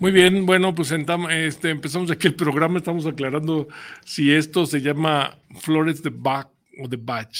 [0.00, 3.68] Muy bien, bueno, pues este, empezamos aquí el programa, estamos aclarando
[4.02, 6.48] si esto se llama Flores de Bach
[6.82, 7.36] o de Bach.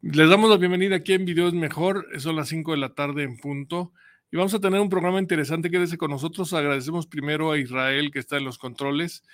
[0.00, 3.38] Les damos la bienvenida aquí en Videos Mejor, son las 5 de la tarde en
[3.38, 3.92] punto,
[4.30, 8.20] y vamos a tener un programa interesante, quédese con nosotros, agradecemos primero a Israel que
[8.20, 9.24] está en los controles,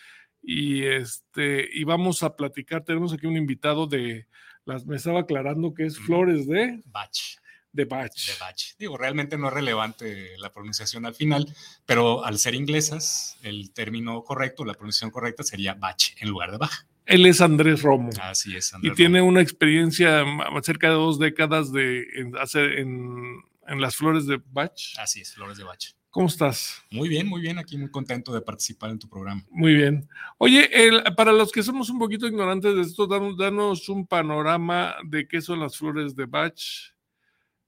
[0.42, 4.28] y este, y vamos a platicar, tenemos aquí un invitado de,
[4.64, 6.80] las, me estaba aclarando que es Flores de...
[6.86, 7.39] Bach
[7.72, 8.14] de Bach.
[8.14, 8.60] De Bach.
[8.78, 11.54] Digo, realmente no es relevante la pronunciación al final,
[11.86, 16.58] pero al ser inglesas, el término correcto, la pronunciación correcta sería Bach en lugar de
[16.58, 16.86] Bach.
[17.06, 18.10] Él es Andrés Romo.
[18.22, 18.72] Así es.
[18.72, 20.24] Andrés y tiene una experiencia
[20.62, 22.06] cerca de dos décadas de
[22.40, 24.78] hacer en, las flores de Bach.
[24.98, 25.80] Así es, flores de Bach.
[26.10, 26.82] ¿Cómo estás?
[26.90, 27.58] Muy bien, muy bien.
[27.58, 29.44] Aquí muy contento de participar en tu programa.
[29.50, 30.08] Muy bien.
[30.38, 30.68] Oye,
[31.16, 35.40] para los que somos un poquito ignorantes de esto, danos, danos un panorama de qué
[35.40, 36.60] son las flores de Bach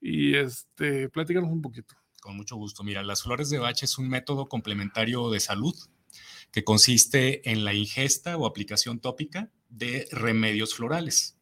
[0.03, 1.95] y este, platícanos un poquito.
[2.21, 2.83] Con mucho gusto.
[2.83, 5.75] Mira, las flores de Bach es un método complementario de salud
[6.51, 11.39] que consiste en la ingesta o aplicación tópica de remedios florales.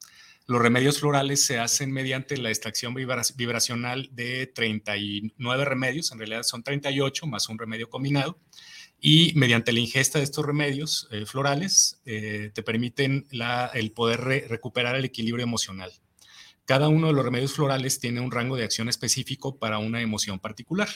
[0.46, 6.62] Los remedios florales se hacen mediante la extracción vibracional de 39 remedios, en realidad son
[6.62, 8.38] 38 más un remedio combinado,
[9.00, 13.26] y mediante la ingesta de estos remedios eh, florales eh, te permiten
[13.74, 15.92] el poder recuperar el equilibrio emocional.
[16.70, 20.38] Cada uno de los remedios florales tiene un rango de acción específico para una emoción
[20.38, 20.88] particular.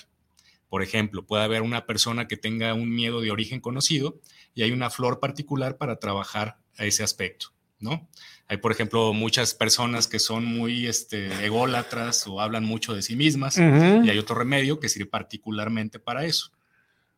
[0.68, 4.20] Por ejemplo, puede haber una persona que tenga un miedo de origen conocido
[4.54, 7.48] y hay una flor particular para trabajar a ese aspecto,
[7.80, 8.08] ¿no?
[8.46, 13.16] Hay, por ejemplo, muchas personas que son muy este, ególatras o hablan mucho de sí
[13.16, 16.52] mismas y hay otro remedio que sirve particularmente para eso.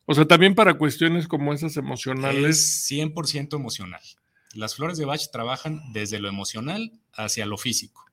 [0.06, 2.56] O sea, también para cuestiones como esas emocionales.
[2.56, 4.00] Es 100% emocional.
[4.54, 8.05] Las flores de Bach trabajan desde lo emocional hacia lo físico.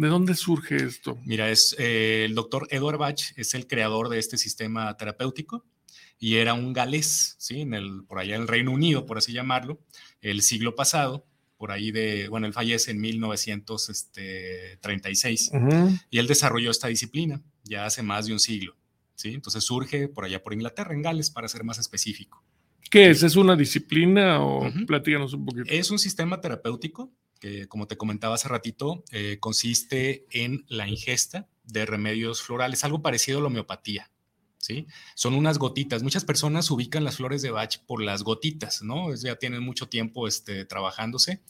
[0.00, 1.18] ¿De dónde surge esto?
[1.26, 5.66] Mira, es eh, el doctor Edward Bach es el creador de este sistema terapéutico
[6.18, 7.60] y era un galés, ¿sí?
[7.60, 9.78] En el, por allá en el Reino Unido, por así llamarlo,
[10.22, 11.26] el siglo pasado,
[11.58, 17.84] por ahí de, bueno, él fallece en 1936 este, y él desarrolló esta disciplina ya
[17.84, 18.78] hace más de un siglo,
[19.16, 19.34] ¿sí?
[19.34, 22.42] Entonces surge por allá por Inglaterra, en Gales, para ser más específico.
[22.88, 23.22] ¿Qué es?
[23.22, 25.70] ¿Es una disciplina o platícanos un poquito?
[25.70, 31.48] Es un sistema terapéutico que como te comentaba hace ratito, eh, consiste en la ingesta
[31.64, 34.10] de remedios florales, algo parecido a la homeopatía.
[34.58, 34.86] ¿Sí?
[35.14, 36.02] Son unas gotitas.
[36.02, 39.14] Muchas personas ubican las flores de Bach por las gotitas, ¿no?
[39.14, 41.40] Ya tienen mucho tiempo este, trabajándose.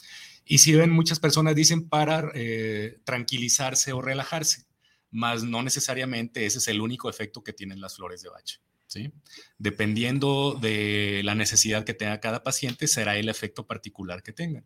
[0.44, 4.66] Y si ven, muchas personas dicen para eh, tranquilizarse o relajarse,
[5.10, 8.60] mas no necesariamente ese es el único efecto que tienen las flores de Bach.
[8.86, 9.12] ¿sí?
[9.58, 14.64] Dependiendo de la necesidad que tenga cada paciente, será el efecto particular que tengan.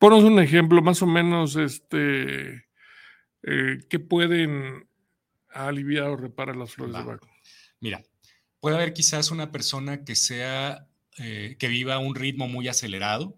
[0.00, 2.64] Ponos un ejemplo, más o menos, este,
[3.42, 4.88] eh, ¿qué pueden
[5.50, 7.20] aliviar o reparar las flores de Bach?
[7.80, 8.02] Mira,
[8.60, 13.36] puede haber quizás una persona que sea, eh, que viva un ritmo muy acelerado,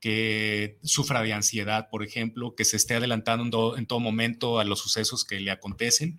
[0.00, 4.80] que sufra de ansiedad, por ejemplo, que se esté adelantando en todo momento a los
[4.80, 6.18] sucesos que le acontecen,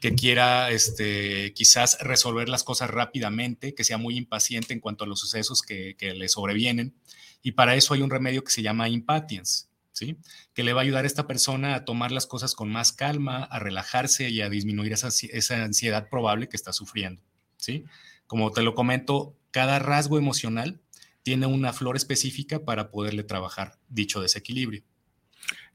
[0.00, 5.06] que quiera este, quizás resolver las cosas rápidamente, que sea muy impaciente en cuanto a
[5.06, 6.96] los sucesos que, que le sobrevienen
[7.42, 10.16] y para eso hay un remedio que se llama Impatience, ¿sí?
[10.54, 13.44] Que le va a ayudar a esta persona a tomar las cosas con más calma,
[13.44, 17.22] a relajarse y a disminuir esa, esa ansiedad probable que está sufriendo,
[17.56, 17.84] ¿sí?
[18.26, 20.80] Como te lo comento, cada rasgo emocional
[21.22, 24.82] tiene una flor específica para poderle trabajar dicho desequilibrio.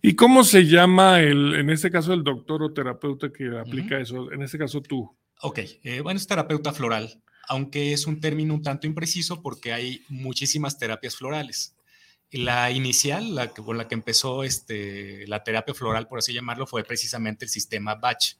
[0.02, 4.31] ¿Y cómo se llama el, en este caso el doctor o terapeuta que aplica eso?
[4.31, 5.16] En este caso tú.
[5.42, 10.04] Ok, eh, bueno, es terapeuta floral aunque es un término un tanto impreciso porque hay
[10.10, 11.76] muchísimas terapias florales.
[12.32, 17.46] La inicial, con la que empezó este, la terapia floral, por así llamarlo, fue precisamente
[17.46, 18.38] el sistema Bach.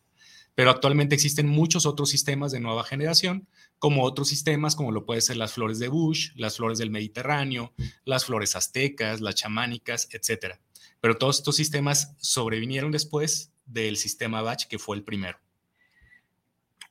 [0.56, 3.48] pero actualmente existen muchos otros sistemas de nueva generación,
[3.80, 7.74] como otros sistemas como lo puede ser las flores de Bush, las flores del Mediterráneo,
[8.06, 10.59] las flores aztecas, las chamánicas, etcétera.
[11.00, 15.38] Pero todos estos sistemas sobrevinieron después del sistema Bach, que fue el primero.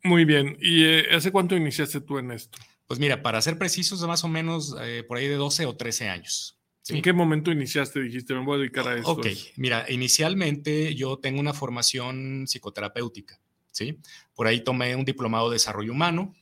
[0.06, 0.56] Muy bien.
[0.60, 2.58] ¿Y eh, hace cuánto iniciaste tú en esto?
[2.86, 6.08] Pues mira, para ser precisos, más o menos eh, por ahí de 12 o 13
[6.08, 6.56] años.
[6.88, 8.00] ¿En qué momento iniciaste?
[8.00, 9.10] Dijiste, me voy a dedicar a esto.
[9.10, 9.26] Ok,
[9.56, 13.40] mira, inicialmente yo tengo una formación psicoterapéutica,
[13.72, 13.98] ¿sí?
[14.34, 16.32] Por ahí tomé un diplomado de desarrollo humano,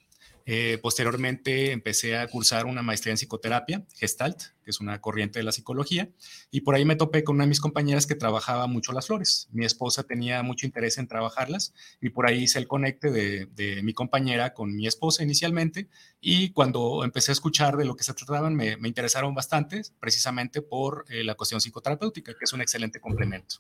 [0.47, 5.43] eh, posteriormente empecé a cursar una maestría en psicoterapia, Gestalt, que es una corriente de
[5.43, 6.11] la psicología,
[6.51, 9.49] y por ahí me topé con una de mis compañeras que trabajaba mucho las flores.
[9.53, 13.95] Mi esposa tenía mucho interés en trabajarlas y por ahí hice el conecte de, mi
[13.95, 15.89] compañera con mi esposa inicialmente
[16.21, 21.05] y cuando empecé a escuchar de lo que se trataban me, interesaron bastante, precisamente por
[21.09, 23.57] eh, la cuestión psicoterapéutica, que es un excelente complemento.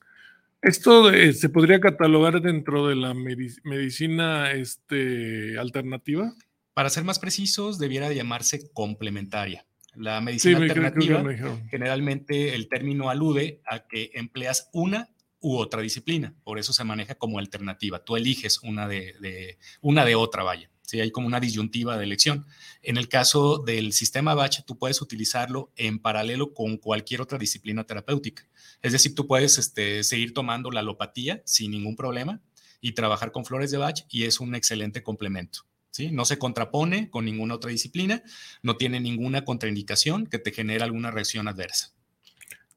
[0.60, 6.34] ¿Esto se podría catalogar dentro de la medicina este, alternativa?
[6.74, 9.64] Para ser más precisos, debiera llamarse complementaria.
[9.94, 11.22] La medicina alternativa,
[11.70, 17.14] generalmente el término alude a que empleas una u otra disciplina, por eso se maneja
[17.14, 18.02] como alternativa.
[18.02, 20.70] Tú eliges una de, una de otra, vaya.
[20.82, 21.00] ¿sí?
[21.00, 22.46] Hay como una disyuntiva de elección.
[22.82, 27.84] En el caso del sistema Bach, tú puedes utilizarlo en paralelo con cualquier otra disciplina
[27.84, 28.48] terapéutica.
[28.82, 32.40] Es decir, tú puedes este, seguir tomando la alopatía sin ningún problema
[32.80, 35.66] y trabajar con flores de Bach y es un excelente complemento.
[36.10, 38.22] No se contrapone con ninguna otra disciplina,
[38.62, 41.92] no tiene ninguna contraindicación que te genere alguna reacción adversa.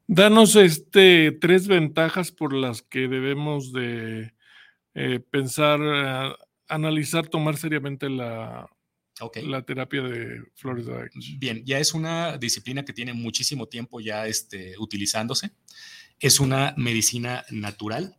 [0.06, 4.32] Danos este, tres ventajas por las que debemos de
[4.94, 6.32] eh, pensar, eh,
[6.68, 8.70] analizar, tomar seriamente la,
[9.42, 11.10] la terapia de flores de Bach.
[11.38, 15.50] Bien, ya es una disciplina que tiene muchísimo tiempo ya este, utilizándose.
[16.20, 18.16] Es una medicina natural,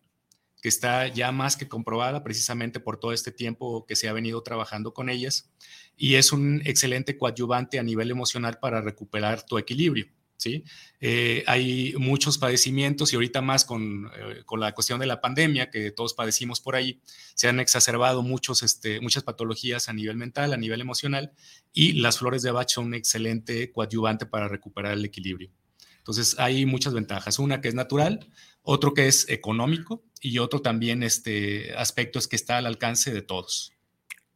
[0.62, 4.42] que está ya más que comprobada precisamente por todo este tiempo que se ha venido
[4.44, 5.50] trabajando con ellas
[5.96, 10.08] y es un excelente coadyuvante a nivel emocional para recuperar tu equilibrio.
[10.40, 10.64] ¿sí?
[11.02, 15.70] Eh, hay muchos padecimientos y ahorita más con, eh, con, la cuestión de la pandemia
[15.70, 17.02] que todos padecimos por ahí,
[17.36, 21.34] se han exacerbado muchos, este, muchas patologías a nivel mental, a nivel emocional
[21.74, 25.52] y las flores de Bach son un excelente coadyuvante para recuperar el equilibrio.
[25.98, 27.38] Entonces hay muchas ventajas.
[27.38, 32.36] Una que es natural, otro que es económico y otro también este aspecto es que
[32.36, 33.74] está al alcance de todos.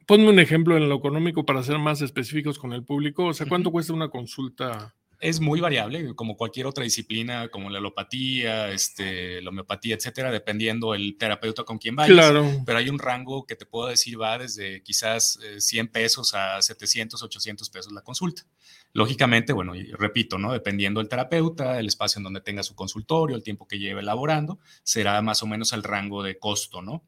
[0.05, 3.25] Ponme un ejemplo en lo económico para ser más específicos con el público.
[3.25, 4.95] O sea, ¿cuánto cuesta una consulta?
[5.19, 10.93] Es muy variable, como cualquier otra disciplina, como la alopatía, este, la homeopatía, etcétera, dependiendo
[10.93, 12.13] el terapeuta con quien vayas.
[12.13, 12.63] Claro.
[12.65, 16.61] Pero hay un rango que te puedo decir va desde quizás 100 eh, pesos a
[16.61, 18.43] 700, 800 pesos la consulta.
[18.91, 20.53] Lógicamente, bueno, y repito, ¿no?
[20.53, 24.59] Dependiendo del terapeuta, el espacio en donde tenga su consultorio, el tiempo que lleve elaborando,
[24.83, 27.03] será más o menos el rango de costo, ¿no?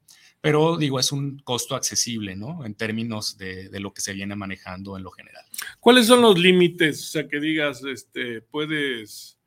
[0.46, 2.64] Pero digo, es un costo accesible, ¿no?
[2.64, 5.44] En términos de, lo que se viene manejando en lo general.
[5.80, 7.02] ¿Cuáles son los límites?
[7.02, 9.40] O sea, que digas, este, puedes,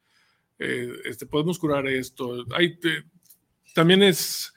[0.59, 2.45] eh, este, podemos curar esto.
[2.51, 2.81] Hay,
[3.77, 4.53] también es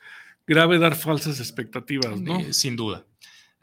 [0.48, 2.40] grave dar falsas expectativas, ¿no?
[2.40, 3.06] Eh, sin duda.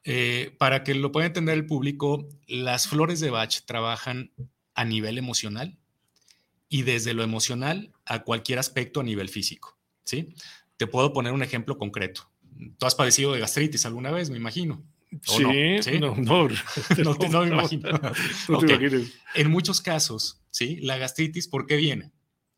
[0.05, 4.31] Eh, para que lo pueda entender el público, las flores de Bach trabajan
[4.77, 5.77] a nivel emocional
[6.69, 10.33] y desde lo emocional a cualquier aspecto a nivel físico, ¿sí?
[10.77, 12.31] Te puedo poner un ejemplo concreto.
[12.79, 14.85] Tú has padecido de gastritis alguna vez, me imagino.
[15.23, 15.43] Sí,
[16.01, 16.15] no?
[16.17, 16.49] no, no,
[17.45, 17.89] me imagino.
[19.35, 20.77] En muchos casos, ¿sí?
[20.83, 22.13] La gastritis, ¿por qué viene?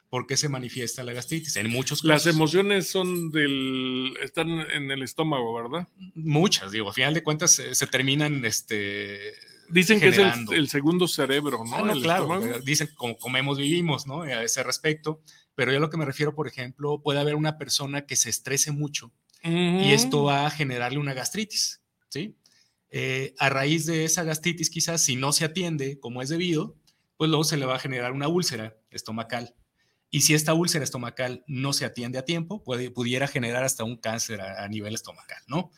[0.09, 1.55] ¿Por qué se manifiesta la gastritis?
[1.57, 2.09] En muchos casos.
[2.09, 4.15] Las emociones son del.
[4.21, 5.89] están en el estómago, ¿verdad?
[6.17, 9.33] Muchas, digo, a final de cuentas se, terminan este.
[9.69, 11.77] Dicen que es el, segundo cerebro, ¿no?
[11.77, 14.23] Ah, claro, dicen como comemos, vivimos, ¿no?
[14.23, 15.23] A ese respecto.
[15.55, 18.31] Pero yo a lo que me refiero, por ejemplo, puede haber una persona que se
[18.31, 22.37] estrese mucho y esto va a generarle una gastritis, ¿sí?
[22.91, 26.77] Eh, a raíz de esa gastritis, quizás si no se atiende como es debido,
[27.17, 29.55] pues luego se le va a generar una úlcera estomacal.
[30.11, 33.97] Y si esta úlcera estomacal no se atiende a tiempo, puede, pudiera generar hasta un
[33.97, 35.71] cáncer a, nivel estomacal, ¿no?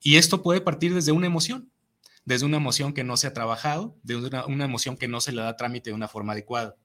[0.00, 1.72] Y esto puede partir desde una emoción,
[2.24, 5.32] desde una emoción que no se ha trabajado, de una, una emoción que no se
[5.32, 6.76] le da trámite de una forma adecuada.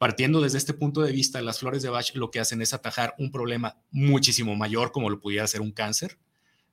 [0.00, 3.14] Partiendo desde este punto de vista, las flores de Bach lo que hacen es atajar
[3.18, 6.18] un problema muchísimo mayor, como lo pudiera ser un cáncer,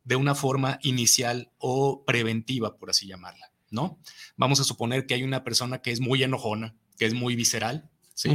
[0.05, 3.99] de una forma inicial o preventiva, por así llamarla, ¿no?
[4.37, 7.89] Vamos a suponer que hay una persona que es muy enojona, que es muy visceral,
[8.13, 8.29] ¿sí?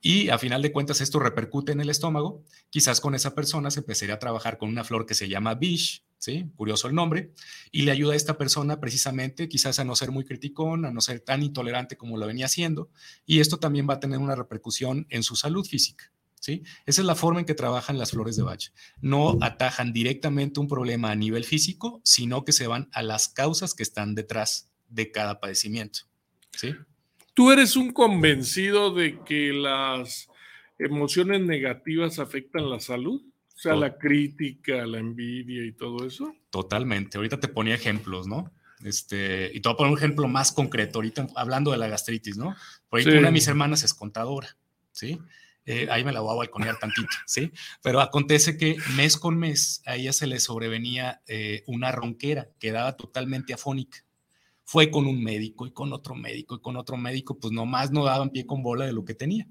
[0.00, 2.42] Y a final de cuentas esto repercute en el estómago.
[2.70, 6.04] Quizás con esa persona se empezaría a trabajar con una flor que se llama Bish,
[6.22, 6.46] ¿sí?
[6.54, 7.32] Curioso el nombre,
[7.72, 11.00] y le ayuda a esta persona precisamente quizás a no ser muy criticón, a no
[11.00, 12.90] ser tan intolerante como lo venía haciendo,
[13.26, 16.12] y esto también va a tener una repercusión en su salud física.
[16.38, 16.64] ¿Sí?
[16.86, 18.72] Esa es la forma en que trabajan las flores de Bach.
[19.00, 23.74] No atajan directamente un problema a nivel físico, sino que se van a las causas
[23.74, 26.00] que están detrás de cada padecimiento.
[26.50, 26.74] ¿Sí?
[27.34, 30.28] ¿Tú eres un convencido de que las
[30.80, 33.22] emociones negativas afectan la salud?
[33.62, 36.34] O sea, la crítica, la envidia y todo eso.
[36.50, 37.16] Totalmente.
[37.16, 38.50] Ahorita te ponía ejemplos, ¿no?
[38.82, 42.36] Este, y te voy a poner un ejemplo más concreto, ahorita hablando de la gastritis,
[42.36, 42.56] ¿no?
[42.88, 44.56] Por ahí una de mis hermanas es contadora,
[44.90, 45.20] ¿sí?
[45.64, 47.52] Eh, ahí me la voy a balconear tantito, ¿sí?
[47.84, 52.96] Pero acontece que mes con mes a ella se le sobrevenía eh, una ronquera, quedaba
[52.96, 54.04] totalmente afónica.
[54.64, 58.04] Fue con un médico y con otro médico y con otro médico, pues nomás no
[58.04, 59.46] daban pie con bola de lo que tenía.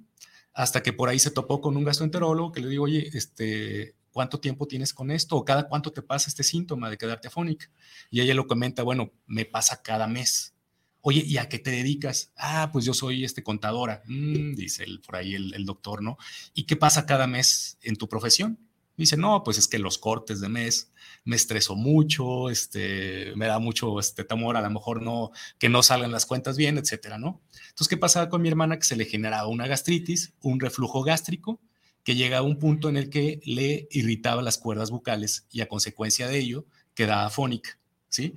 [0.54, 4.40] Hasta que por ahí se topó con un gastroenterólogo que le digo, oye, este, ¿cuánto
[4.40, 5.36] tiempo tienes con esto?
[5.38, 7.70] ¿O cada cuánto te pasa este síntoma de quedarte afónica?
[8.10, 10.54] Y ella lo comenta, bueno, me pasa cada mes.
[11.02, 12.32] Oye, ¿y a qué te dedicas?
[12.38, 16.18] Ah, pues yo soy este, contadora, mm, dice el, por ahí el, doctor, ¿no?
[16.54, 18.60] ¿Y qué pasa cada mes en tu profesión?
[18.98, 20.92] Dice, no, pues es que los cortes de mes
[21.24, 25.82] me estreso mucho, este, me da mucho este, temor, a lo mejor no, que no
[25.82, 27.42] salgan las cuentas bien, etcétera, ¿no?
[27.70, 28.78] Entonces, ¿qué pasaba con mi hermana?
[28.78, 31.60] Que se le generaba una gastritis, un reflujo gástrico,
[32.04, 35.68] que llega a un punto en el que le irritaba las cuerdas bucales y a
[35.68, 37.80] consecuencia de ello quedaba afónica,
[38.10, 38.36] ¿sí?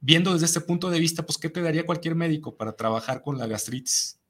[0.00, 3.38] viendo desde este punto de vista, pues, ¿qué te daría cualquier médico para trabajar con
[3.38, 4.20] la gastritis?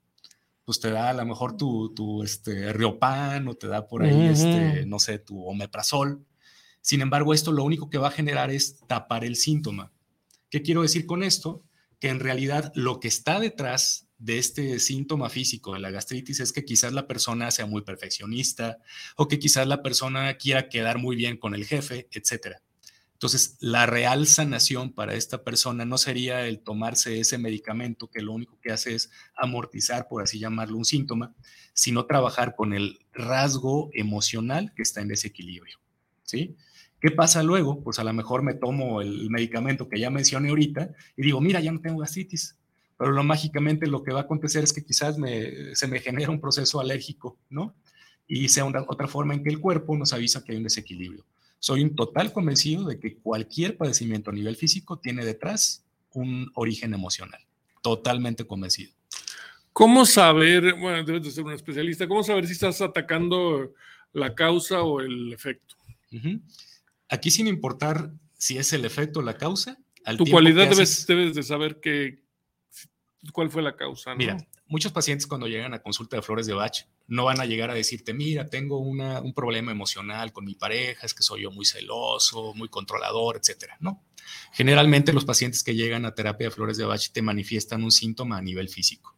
[0.65, 4.27] Pues te da a lo mejor tu, tu este, riopan o te da por ahí,
[4.27, 6.25] este, no sé, tu omeprazol.
[6.81, 9.91] Sin embargo, esto lo único que va a generar es tapar el síntoma.
[10.49, 11.63] ¿Qué quiero decir con esto?
[11.99, 16.51] Que en realidad lo que está detrás de este síntoma físico de la gastritis es
[16.51, 18.79] que quizás la persona sea muy perfeccionista
[19.15, 22.61] o que quizás la persona quiera quedar muy bien con el jefe, etcétera.
[23.17, 28.31] Entonces, la real sanación para esta persona no sería el tomarse ese medicamento que lo
[28.31, 31.33] único que hace es amortizar, por así llamarlo, un síntoma,
[31.73, 35.79] sino trabajar con el rasgo emocional que está en desequilibrio.
[36.25, 36.55] ¿Sí?
[36.99, 37.83] ¿Qué pasa luego?
[37.83, 41.59] Pues a lo mejor me tomo el medicamento que ya mencioné ahorita y digo, mira,
[41.59, 42.55] ya no tengo gastritis.
[42.97, 45.17] Pero lo mágicamente lo que va a acontecer es que quizás
[45.73, 47.75] se me genera un proceso alérgico, ¿no?
[48.27, 51.23] Y sea otra forma en que el cuerpo nos avisa que hay un desequilibrio.
[51.59, 56.93] Soy un total convencido de que cualquier padecimiento a nivel físico tiene detrás un origen
[56.93, 57.41] emocional.
[57.81, 58.91] Totalmente convencido.
[59.73, 63.73] ¿Cómo saber, bueno, debes de ser un especialista, cómo saber si estás atacando
[64.11, 65.75] la causa o el efecto?
[67.09, 69.77] Aquí sin importar si es el efecto o la causa.
[70.17, 72.19] tu cualidad debes, debes, de saber que,
[73.31, 74.15] cuál fue la causa.
[74.15, 77.71] Mira, muchos pacientes cuando llegan a consulta de flores de Bach no van a llegar
[77.71, 81.65] a decirte, mira, tengo un problema emocional con mi pareja, es que soy yo muy
[81.65, 83.77] celoso, muy controlador, etcétera.
[83.79, 84.03] No.
[84.51, 88.37] Generalmente los pacientes que llegan a terapia de flores de Bach te manifiestan un síntoma
[88.37, 89.15] a nivel físico.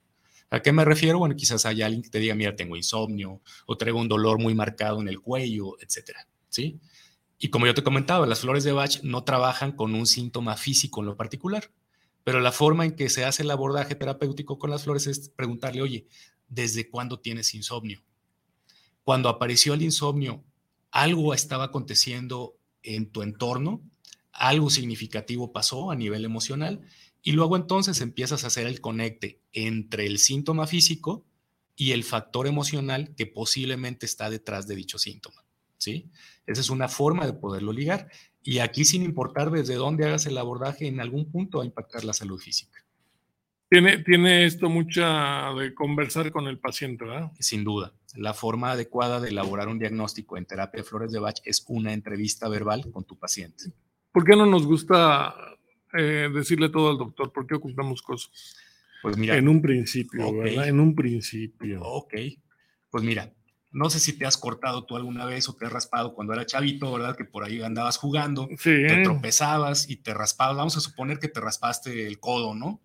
[0.51, 1.19] ¿A qué me refiero?
[1.19, 4.55] Bueno, quizás haya alguien que te diga, mira, tengo insomnio o traigo un dolor muy
[4.55, 6.27] marcado en el cuello, etcétera.
[6.49, 6.79] ¿Sí?
[7.37, 10.99] Y como yo te comentaba, las flores de Bach no trabajan con un síntoma físico
[10.99, 11.71] en lo particular,
[12.23, 15.81] pero la forma en que se hace el abordaje terapéutico con las flores es preguntarle,
[15.81, 16.07] oye,
[16.47, 18.03] ¿desde cuándo tienes insomnio?
[19.03, 20.43] Cuando apareció el insomnio,
[20.91, 23.81] algo estaba aconteciendo en tu entorno,
[24.31, 26.81] algo significativo pasó a nivel emocional
[27.21, 31.25] y luego entonces empiezas a hacer el conecte entre el síntoma físico
[31.75, 35.45] y el factor emocional que posiblemente está detrás de dicho síntoma.
[35.79, 36.12] ¿Sí?
[36.45, 38.09] Esa es una forma de poderlo ligar
[38.43, 42.03] y aquí sin importar desde dónde hagas el abordaje, en algún punto va a impactar
[42.03, 42.83] la salud física.
[43.69, 47.31] Tiene, tiene esto mucha de conversar con el paciente, ¿verdad?
[47.39, 47.93] Sin duda.
[48.15, 51.93] La forma adecuada de elaborar un diagnóstico en terapia de flores de Bach es una
[51.93, 53.65] entrevista verbal con tu paciente.
[54.12, 55.36] ¿Por qué no nos gusta
[55.95, 57.31] eh, decirle todo al doctor?
[57.31, 58.57] ¿Por qué ocultamos cosas?
[59.03, 59.38] Pues mira.
[59.38, 60.67] En un principio, ¿verdad?
[60.67, 61.81] En un principio.
[61.83, 62.15] Ok.
[62.89, 63.31] Pues mira,
[63.71, 66.45] no sé si te has cortado tú alguna vez o te has raspado cuando era
[66.45, 67.15] chavito, ¿verdad?
[67.15, 70.57] Que por ahí andabas jugando, te tropezabas y te raspabas.
[70.57, 72.81] Vamos a suponer que te raspaste el codo, ¿no?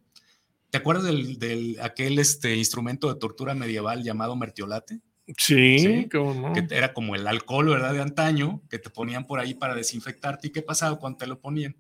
[0.71, 5.01] ¿Te acuerdas del, aquel este, instrumento de tortura medieval llamado mertiolate?
[5.39, 7.95] Sí, ¿cómo Que era como el alcohol, ¿verdad?
[7.95, 10.49] De antaño, que te ponían por ahí para desinfectarte.
[10.49, 11.77] ¿Y qué pasaba cuando te lo ponían?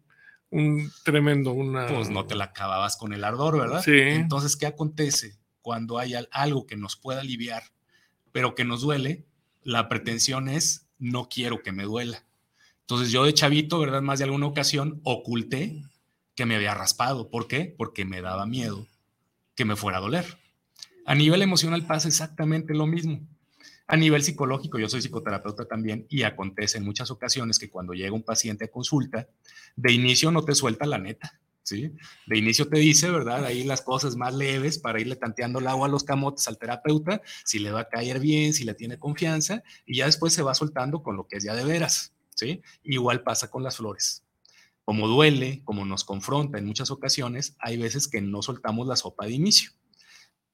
[0.51, 1.87] Un tremendo, una...
[1.89, 3.83] Pues no te la acababas con el ardor, ¿verdad?
[3.83, 3.99] Sí.
[3.99, 7.65] Entonces, ¿qué acontece cuando hay algo que nos pueda aliviar,
[8.35, 9.25] pero que nos duele?
[9.63, 12.25] La pretensión es, no quiero que me duela.
[12.81, 14.03] Entonces, yo de chavito, ¿verdad?
[14.03, 15.85] Más de alguna ocasión oculté
[16.35, 17.31] que me había raspado.
[17.31, 17.73] ¿Por qué?
[17.79, 18.89] Porque me daba miedo
[19.55, 20.27] que me fuera a doler.
[21.07, 23.21] A nivel emocional pasa exactamente lo mismo.
[23.87, 28.17] A nivel psicológico, yo soy psicoterapeuta también y acontece en muchas ocasiones que cuando llega
[28.17, 29.29] un paciente a consulta,
[29.77, 31.41] de inicio no te suelta la neta.
[31.65, 31.93] ¿Sí?
[32.27, 33.45] De inicio te dice, ¿verdad?
[33.45, 37.21] Ahí las cosas más leves para irle tanteando el agua a los camotes al terapeuta,
[37.45, 40.55] si le va a caer bien, si le tiene confianza, y ya después se va
[40.55, 42.63] soltando con lo que es ya de veras, ¿sí?
[42.85, 44.23] Igual pasa con las flores.
[44.85, 49.25] Como duele, como nos confronta en muchas ocasiones, hay veces que no soltamos la sopa
[49.27, 49.71] de inicio.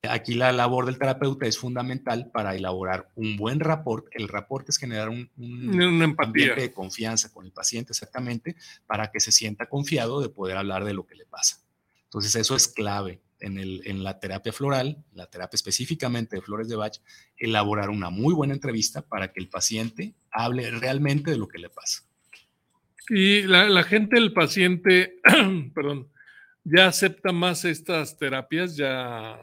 [0.08, 4.06] Aquí la labor del terapeuta es fundamental para elaborar un buen rapport.
[4.12, 9.20] El rapport es generar un, un ambiente de confianza con el paciente exactamente para que
[9.20, 11.58] se sienta confiado de poder hablar de lo que le pasa.
[12.04, 16.68] Entonces eso es clave en, el, en la terapia floral, la terapia específicamente de flores
[16.68, 16.96] de Bach,
[17.36, 21.68] elaborar una muy buena entrevista para que el paciente hable realmente de lo que le
[21.68, 22.04] pasa.
[23.10, 25.18] Y la, la gente, el paciente,
[25.74, 26.08] perdón,
[26.64, 29.38] ya acepta más estas terapias, ya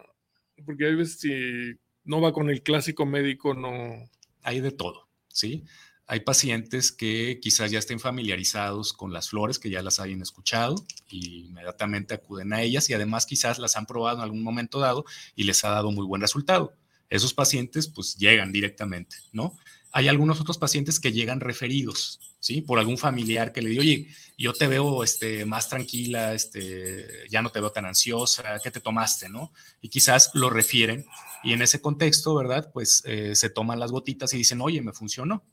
[0.65, 4.09] porque hay veces si no va con el clásico médico, no.
[4.43, 5.65] Hay de todo, ¿sí?
[6.09, 10.75] Hay pacientes que quizás ya estén familiarizados con las flores, que ya las hayan escuchado
[11.09, 15.03] y inmediatamente acuden a ellas y además quizás las han probado en algún momento dado
[15.35, 16.73] y les ha dado muy buen resultado.
[17.09, 19.57] Esos pacientes pues llegan directamente, ¿no?
[19.91, 22.61] Hay algunos otros pacientes que llegan referidos, ¿sí?
[22.61, 27.41] Por algún familiar que le dice, oye, yo te veo este, más tranquila, este, ya
[27.41, 29.51] no te veo tan ansiosa, ¿qué te tomaste, no?
[29.81, 31.05] Y quizás lo refieren
[31.43, 32.71] y en ese contexto, ¿verdad?
[32.73, 35.43] Pues eh, se toman las gotitas y dicen, oye, me funcionó.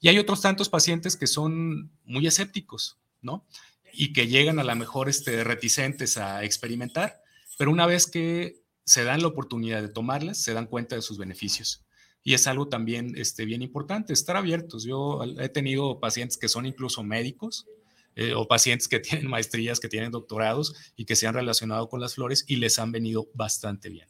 [0.00, 3.46] Y hay otros tantos pacientes que son muy escépticos, ¿no?
[3.92, 7.20] Y que llegan a lo mejor este, reticentes a experimentar,
[7.58, 11.18] pero una vez que se dan la oportunidad de tomarlas, se dan cuenta de sus
[11.18, 11.84] beneficios
[12.22, 14.84] y es algo también este, bien importante, estar abiertos.
[14.84, 17.66] Yo he tenido pacientes que son incluso médicos
[18.14, 22.00] eh, o pacientes que tienen maestrías, que tienen doctorados y que se han relacionado con
[22.00, 24.08] las flores y les han venido bastante bien.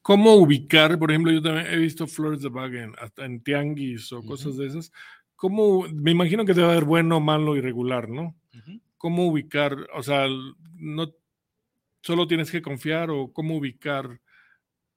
[0.00, 4.12] ¿Cómo ubicar, por ejemplo, yo también he visto flores de bag en, hasta en tianguis
[4.12, 4.90] o cosas de esas?
[5.36, 8.34] ¿Cómo, me imagino que debe haber bueno, malo, irregular, ¿no?
[8.98, 10.26] ¿Cómo ubicar, o sea,
[10.74, 11.14] no
[12.00, 14.20] solo tienes que confiar o cómo ubicar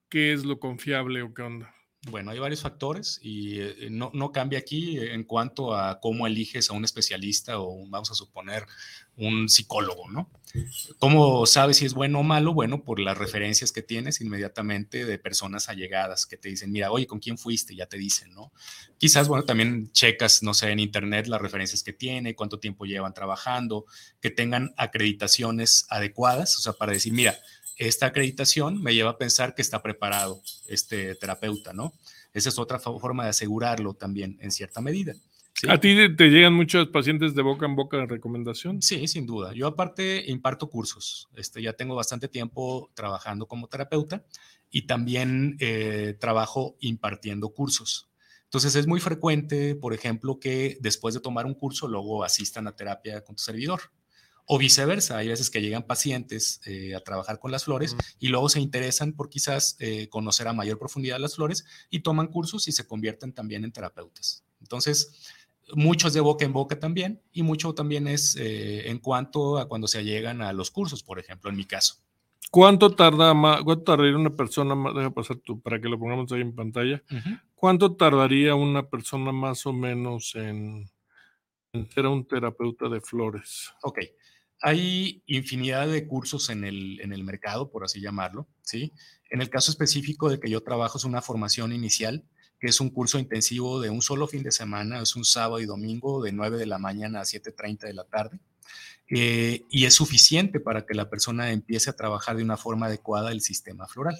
[0.09, 1.75] qué es lo confiable o qué onda?
[2.07, 6.69] Bueno, hay varios factores y eh, no, no, cambia aquí en cuanto a cómo eliges
[6.69, 8.65] a un especialista o vamos a suponer
[9.17, 10.29] un psicólogo, ¿no?
[10.99, 12.53] ¿Cómo sabes si es bueno o malo?
[12.53, 17.07] Bueno, por las referencias que tienes inmediatamente de personas allegadas que te dicen, mira, oye,
[17.07, 17.75] ¿con quién fuiste?
[17.75, 18.51] Ya te dicen, ¿no?
[18.99, 23.13] Quizás, bueno, también checas, no sé, en internet las referencias que tiene, cuánto tiempo llevan
[23.15, 23.85] trabajando,
[24.21, 27.37] que tengan acreditaciones adecuadas, o sea, para decir, mira,
[27.77, 31.93] esta acreditación me lleva a pensar que está preparado este terapeuta, ¿no?
[32.33, 35.13] Esa es otra forma de asegurarlo también en cierta medida.
[35.69, 38.81] ¿A ti te llegan muchos pacientes de boca en boca de recomendación?
[38.81, 39.53] Sí, sin duda.
[39.53, 41.29] Yo aparte imparto cursos.
[41.35, 44.25] Este, ya tengo bastante tiempo trabajando como terapeuta
[44.69, 48.09] y también eh, trabajo impartiendo cursos.
[48.43, 52.75] Entonces es muy frecuente, por ejemplo, que después de tomar un curso luego asistan a
[52.75, 53.81] terapia con tu servidor
[54.45, 55.17] o viceversa.
[55.17, 59.13] Hay veces que llegan pacientes eh, a trabajar con las flores y luego se interesan
[59.13, 63.33] por quizás eh, conocer a mayor profundidad las flores y toman cursos y se convierten
[63.33, 64.43] también en terapeutas.
[64.61, 65.33] Entonces,
[65.73, 69.87] muchos de boca en boca también y mucho también es eh, en cuanto a cuando
[69.87, 71.95] se llegan a los cursos, por ejemplo, en mi caso.
[72.51, 76.31] ¿Cuánto tarda más, cuánto tardaría una persona más, deja pasar tú para que lo pongamos
[76.31, 77.03] ahí en pantalla,
[77.55, 80.89] cuánto tardaría una persona más o menos en,
[81.73, 83.73] en ser un terapeuta de flores?
[83.81, 83.99] Ok,
[84.61, 88.93] hay infinidad de cursos en el, en el mercado, por así llamarlo, ¿sí?
[89.29, 92.23] En el caso específico de que yo trabajo es una formación inicial,
[92.59, 95.65] que es un curso intensivo de un solo fin de semana, es un sábado y
[95.65, 98.39] domingo de 9 de la mañana a 7.30 de la tarde.
[99.07, 103.31] Eh, y es suficiente para que la persona empiece a trabajar de una forma adecuada
[103.31, 104.15] el sistema floral.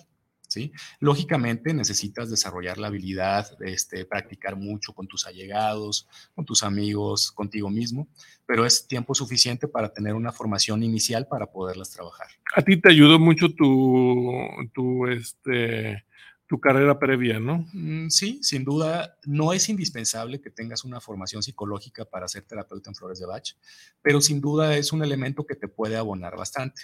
[0.56, 0.72] ¿Sí?
[1.02, 7.70] Lógicamente necesitas desarrollar la habilidad este, practicar mucho con tus allegados, con tus amigos, contigo
[7.70, 8.08] mismo,
[8.46, 12.28] pero es tiempo suficiente para tener una formación inicial para poderlas trabajar.
[12.56, 14.32] A ti te ayudó mucho tu,
[14.74, 16.06] tu, este,
[16.48, 17.68] tu carrera previa, ¿no?
[17.74, 22.90] Mm, sí, sin duda, no es indispensable que tengas una formación psicológica para ser terapeuta
[22.90, 23.50] en flores de Bach,
[24.02, 26.84] pero sin duda es un elemento que te puede abonar bastante.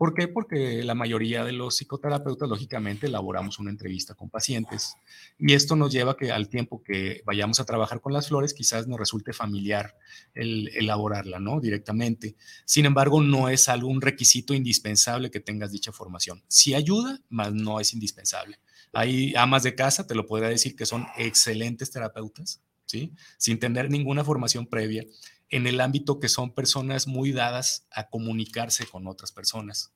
[0.00, 0.28] ¿Por qué?
[0.28, 4.94] Porque la mayoría de los psicoterapeutas, lógicamente, elaboramos una entrevista con pacientes
[5.38, 8.88] y esto nos lleva que al tiempo que vayamos a trabajar con las flores, quizás
[8.88, 9.94] nos resulte familiar
[10.32, 11.60] el elaborarla, ¿no?
[11.60, 12.34] Directamente.
[12.64, 16.42] Sin embargo, no es algún requisito indispensable que tengas dicha formación.
[16.48, 18.58] Sí ayuda, mas no es indispensable.
[18.94, 23.12] Hay amas de casa, te lo podría decir, que son excelentes terapeutas, ¿sí?
[23.36, 25.04] Sin tener ninguna formación previa
[25.50, 29.92] en el ámbito que son personas muy dadas a comunicarse con otras personas.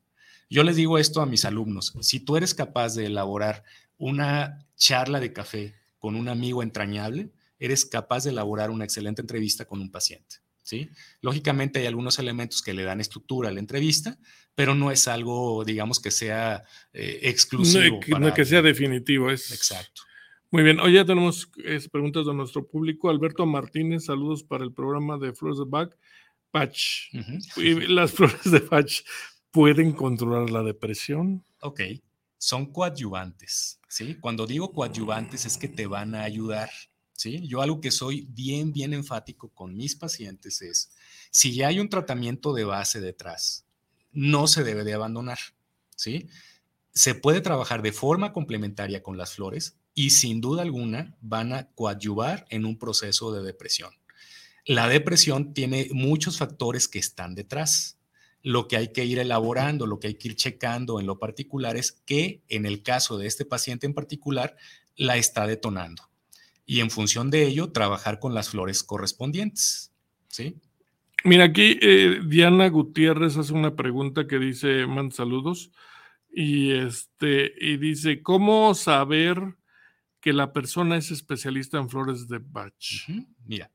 [0.51, 3.65] Yo les digo esto a mis alumnos, si tú eres capaz de elaborar
[3.97, 9.65] una charla de café con un amigo entrañable, eres capaz de elaborar una excelente entrevista
[9.65, 10.37] con un paciente.
[10.63, 10.91] ¿sí?
[11.21, 14.19] Lógicamente hay algunos elementos que le dan estructura a la entrevista,
[14.55, 18.01] pero no es algo, digamos, que sea eh, exclusivo.
[18.19, 19.31] No, que sea definitivo.
[19.31, 19.51] Es...
[19.53, 20.03] Exacto.
[20.55, 21.51] Muy bien, hoy ya tenemos
[21.91, 23.11] preguntas de nuestro público.
[23.11, 25.91] Alberto Martínez, saludos para el programa de Flores de Bach.
[26.53, 27.13] Patch.
[27.89, 29.01] ¿Las flores de Patch
[29.51, 31.45] pueden controlar la depresión?
[31.61, 31.81] Ok,
[32.39, 34.15] son coadyuvantes, ¿sí?
[34.21, 36.71] Cuando digo coadyuvantes es que te van a ayudar,
[37.15, 37.45] ¿sí?
[37.49, 40.93] Yo algo que soy bien, bien enfático con mis pacientes es,
[41.33, 43.67] si ya hay un tratamiento de base detrás,
[44.13, 45.39] no se debe de abandonar,
[45.97, 46.29] ¿sí?
[46.93, 51.69] Se puede trabajar de forma complementaria con las flores y sin duda alguna van a
[51.71, 53.91] coadyuvar en un proceso de depresión.
[54.67, 57.99] La depresión tiene muchos factores que están detrás.
[58.43, 61.77] Lo que hay que ir elaborando, lo que hay que ir checando en lo particular
[61.77, 64.57] es que en el caso de este paciente en particular
[64.97, 66.03] la está detonando.
[66.67, 69.93] Y en función de ello, trabajar con las flores correspondientes.
[70.29, 70.57] ¿Sí?
[71.25, 75.71] Mira, aquí eh, Diana Gutiérrez hace una pregunta que dice, man saludos,
[76.31, 79.57] y, este, y dice, ¿cómo saber
[80.25, 82.73] que la persona es especialista en flores de Bach?
[83.45, 83.71] Mira,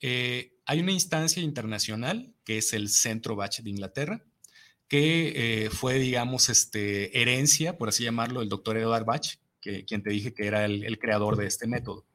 [0.00, 4.24] eh, hay una instancia internacional que es el Centro Bach de Inglaterra,
[4.86, 10.04] que eh, fue, digamos, este, herencia, por así llamarlo, del doctor Edward Bach, que, quien
[10.04, 12.06] te dije que era el, creador de este método.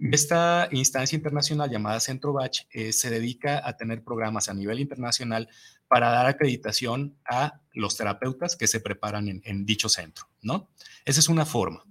[0.00, 5.48] Esta instancia internacional llamada Centro Bach eh, se dedica a tener programas a nivel internacional
[5.86, 10.72] para dar acreditación a los terapeutas que se preparan en, en dicho centro, ¿no?
[11.04, 11.84] Esa es una forma.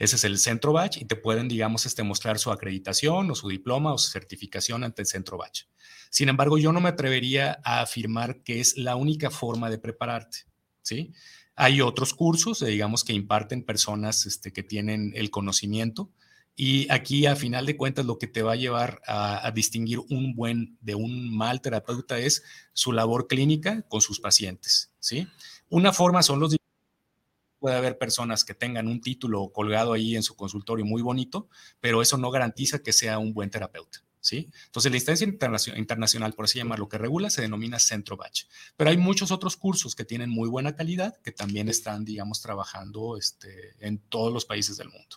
[0.00, 3.48] Ese es el centro batch y te pueden, digamos, este, mostrar su acreditación o su
[3.48, 5.64] diploma o su certificación ante el centro batch.
[6.08, 10.38] Sin embargo, yo no me atrevería a afirmar que es la única forma de prepararte,
[10.80, 11.12] ¿sí?
[11.54, 16.10] Hay otros cursos, digamos, que imparten personas este, que tienen el conocimiento
[16.56, 19.98] y aquí, a final de cuentas, lo que te va a llevar a, a distinguir
[20.08, 25.28] un buen de un mal terapeuta es su labor clínica con sus pacientes, ¿sí?
[25.68, 26.56] Una forma son los
[27.60, 32.02] puede haber personas que tengan un título colgado ahí en su consultorio muy bonito, pero
[32.02, 34.00] eso no garantiza que sea un buen terapeuta.
[34.20, 34.50] ¿Sí?
[34.66, 35.26] Entonces, la instancia
[35.76, 38.44] internacional, por así llamarlo, que regula, se denomina Centro Batch.
[38.76, 43.16] Pero hay muchos otros cursos que tienen muy buena calidad, que también están, digamos, trabajando
[43.16, 45.16] este, en todos los países del mundo.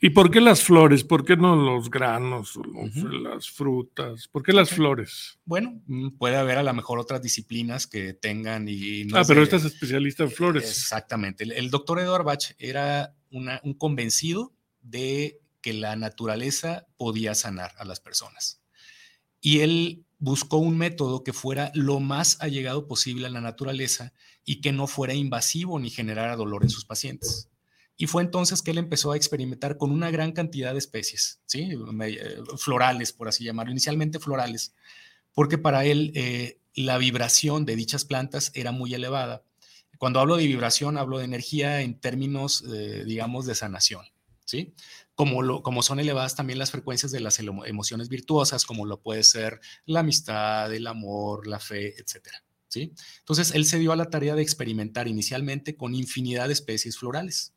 [0.00, 1.04] ¿Y por qué las flores?
[1.04, 2.58] ¿Por qué no los granos,
[2.94, 4.26] las frutas?
[4.28, 5.38] ¿Por qué las flores?
[5.44, 9.02] Bueno, mm, puede haber a lo mejor otras disciplinas que tengan y...
[9.14, 10.64] ah, pero esta es especialista en flores.
[10.64, 11.44] Exactamente.
[11.44, 14.52] El, doctor Eduard Bach era un convencido
[14.82, 18.60] de que la naturaleza podía sanar a las personas.
[19.40, 24.12] Y él buscó un método que fuera lo más allegado posible a la naturaleza
[24.44, 27.48] y que no fuera invasivo ni generara dolor en sus pacientes.
[27.96, 31.70] Y fue entonces que él empezó a experimentar con una gran cantidad de especies, ¿sí?
[32.02, 34.74] Eh, florales, por así llamarlo, inicialmente florales,
[35.34, 39.44] porque para él eh, la vibración de dichas plantas era muy elevada.
[39.98, 44.04] Cuando hablo de vibración, hablo de energía en términos, eh, digamos, de sanación,
[44.44, 44.74] ¿sí?
[45.22, 49.22] Como, lo, como son elevadas también las frecuencias de las emociones virtuosas, como lo puede
[49.22, 52.42] ser la amistad, el amor, la fe, etcétera.
[52.66, 52.92] ¿sí?
[53.20, 57.54] Entonces, él se dio a la tarea de experimentar inicialmente con infinidad de especies florales.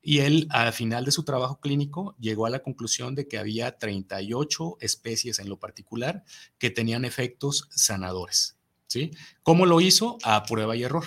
[0.00, 3.76] Y él, al final de su trabajo clínico, llegó a la conclusión de que había
[3.76, 6.24] 38 especies en lo particular
[6.56, 8.56] que tenían efectos sanadores.
[8.86, 9.10] ¿sí?
[9.42, 10.16] ¿Cómo lo hizo?
[10.22, 11.04] A prueba y error.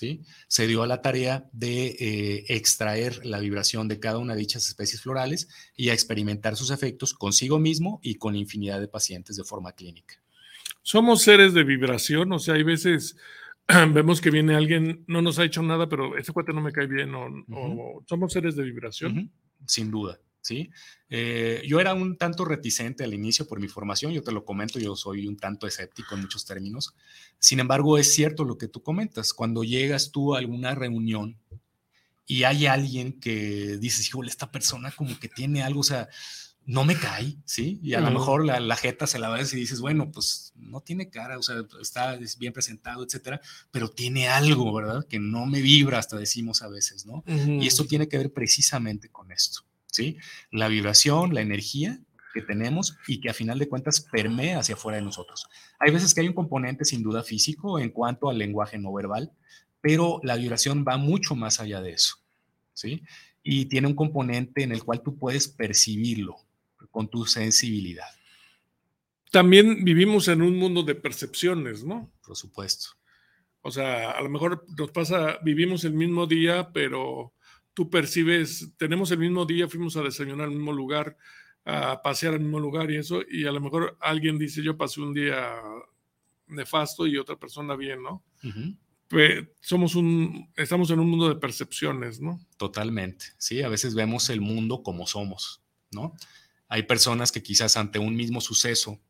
[0.00, 0.22] ¿Sí?
[0.48, 4.66] Se dio a la tarea de eh, extraer la vibración de cada una de dichas
[4.66, 9.44] especies florales y a experimentar sus efectos consigo mismo y con infinidad de pacientes de
[9.44, 10.14] forma clínica.
[10.82, 13.16] Somos seres de vibración, o sea, hay veces
[13.92, 16.86] vemos que viene alguien, no nos ha hecho nada, pero ese cuate no me cae
[16.86, 19.30] bien, o, somos seres de vibración.
[19.66, 20.70] Sin duda, ¿sí?
[21.08, 24.78] Eh, yo era un tanto reticente al inicio por mi formación, yo te lo comento,
[24.78, 26.94] yo soy un tanto escéptico en muchos términos.
[27.38, 31.38] Sin embargo, es cierto lo que tú comentas, cuando llegas tú a alguna reunión
[32.26, 36.08] y hay alguien que dices, híjole, esta persona como que tiene algo, o sea,
[36.66, 37.80] no me cae, ¿sí?
[37.82, 40.80] Y a lo mejor la, la, jeta se la ves y dices, bueno, pues no
[40.80, 43.40] tiene cara, o sea, está bien presentado, etcétera,
[43.72, 45.04] pero tiene algo, ¿verdad?
[45.08, 47.24] Que no me vibra, hasta decimos a veces, ¿no?
[47.26, 50.16] Y esto tiene que ver precisamente con esto, ¿sí?
[50.50, 52.00] La vibración, la energía
[52.32, 55.48] que tenemos y que a final de cuentas permea hacia afuera de nosotros.
[55.78, 59.32] Hay veces que hay un componente sin duda físico en cuanto al lenguaje no verbal,
[59.80, 62.16] pero la vibración va mucho más allá de eso,
[62.72, 63.02] ¿sí?
[63.42, 66.36] Y tiene un componente en el cual tú puedes percibirlo,
[66.90, 68.08] con tu sensibilidad.
[69.30, 72.10] También vivimos en un mundo de percepciones, ¿no?
[72.24, 72.90] Por supuesto.
[73.62, 77.34] O sea, a lo mejor nos pasa, vivimos el mismo día, pero
[77.74, 81.16] tú percibes, tenemos el mismo día, fuimos a desayunar al mismo lugar,
[81.64, 85.00] a pasear al mismo lugar y eso, y a lo mejor alguien dice, yo pasé
[85.00, 85.60] un día
[86.46, 88.24] nefasto y otra persona bien, ¿no?
[89.60, 92.40] somos un, estamos en un mundo de percepciones, ¿no?
[92.56, 96.14] Totalmente, sí, a veces vemos el mundo como somos, ¿no?
[96.68, 99.00] Hay personas que quizás ante un mismo suceso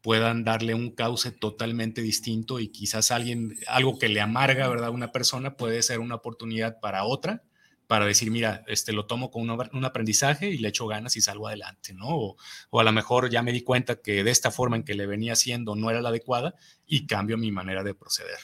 [0.00, 4.90] puedan darle un cauce totalmente distinto y quizás alguien, algo que le amarga, ¿verdad?
[4.90, 7.42] Una persona puede ser una oportunidad para otra,
[7.86, 11.48] para decir, mira, este, lo tomo con un, aprendizaje y le echo ganas y salgo
[11.48, 12.08] adelante, ¿no?
[12.08, 12.36] O,
[12.70, 15.06] o, a lo mejor ya me di cuenta que de esta forma en que le
[15.06, 16.54] venía haciendo no era la adecuada
[16.86, 18.38] y cambio mi manera de proceder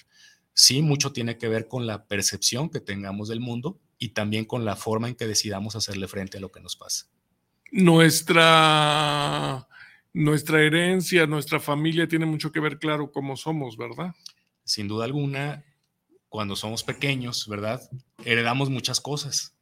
[0.61, 4.65] sí, mucho tiene que ver con la percepción que tengamos del mundo y también con
[4.65, 7.07] la forma en que decidamos hacerle frente a lo que nos pasa.
[7.73, 9.67] Nuestra,
[10.13, 14.15] nuestra herencia, nuestra familia tiene mucho que ver, claro, cómo somos, ¿verdad?
[14.65, 15.65] Sin duda alguna,
[16.29, 17.81] cuando somos pequeños, ¿verdad?
[18.25, 19.55] Heredamos muchas cosas.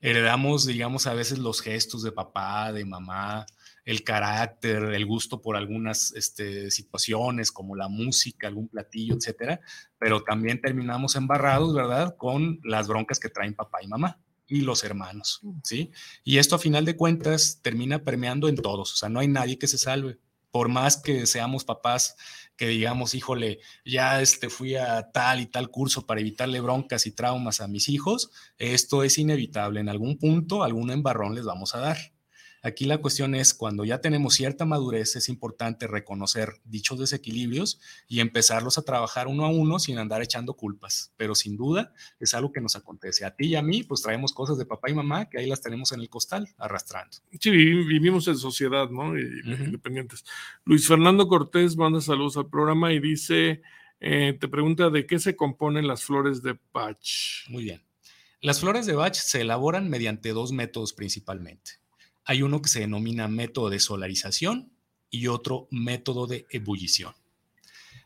[0.00, 3.44] Heredamos, digamos, a veces los gestos de papá, de mamá,
[3.84, 9.60] el carácter, el gusto por algunas este, situaciones como la música, algún platillo, etcétera,
[9.98, 12.16] pero también terminamos embarrados, ¿verdad?
[12.16, 15.90] Con las broncas que traen papá y mamá y los hermanos, ¿sí?
[16.24, 19.58] Y esto a final de cuentas termina permeando en todos, o sea, no hay nadie
[19.58, 20.18] que se salve.
[20.50, 22.16] Por más que seamos papás
[22.60, 27.12] que digamos, híjole, ya este, fui a tal y tal curso para evitarle broncas y
[27.12, 29.80] traumas a mis hijos, esto es inevitable.
[29.80, 31.96] En algún punto, algún embarrón les vamos a dar.
[32.62, 38.20] Aquí la cuestión es, cuando ya tenemos cierta madurez, es importante reconocer dichos desequilibrios y
[38.20, 41.12] empezarlos a trabajar uno a uno sin andar echando culpas.
[41.16, 43.24] Pero sin duda es algo que nos acontece.
[43.24, 45.62] A ti y a mí, pues traemos cosas de papá y mamá que ahí las
[45.62, 47.16] tenemos en el costal arrastrando.
[47.40, 49.18] Sí, vivimos en sociedad, ¿no?
[49.18, 50.24] Independientes.
[50.64, 53.62] Luis Fernando Cortés manda saludos al programa y dice,
[54.00, 57.48] eh, te pregunta de qué se componen las flores de Bach.
[57.48, 57.82] Muy bien.
[58.42, 61.79] Las flores de Bach se elaboran mediante dos métodos principalmente.
[62.30, 64.70] Hay uno que se denomina método de solarización
[65.10, 67.12] y otro método de ebullición.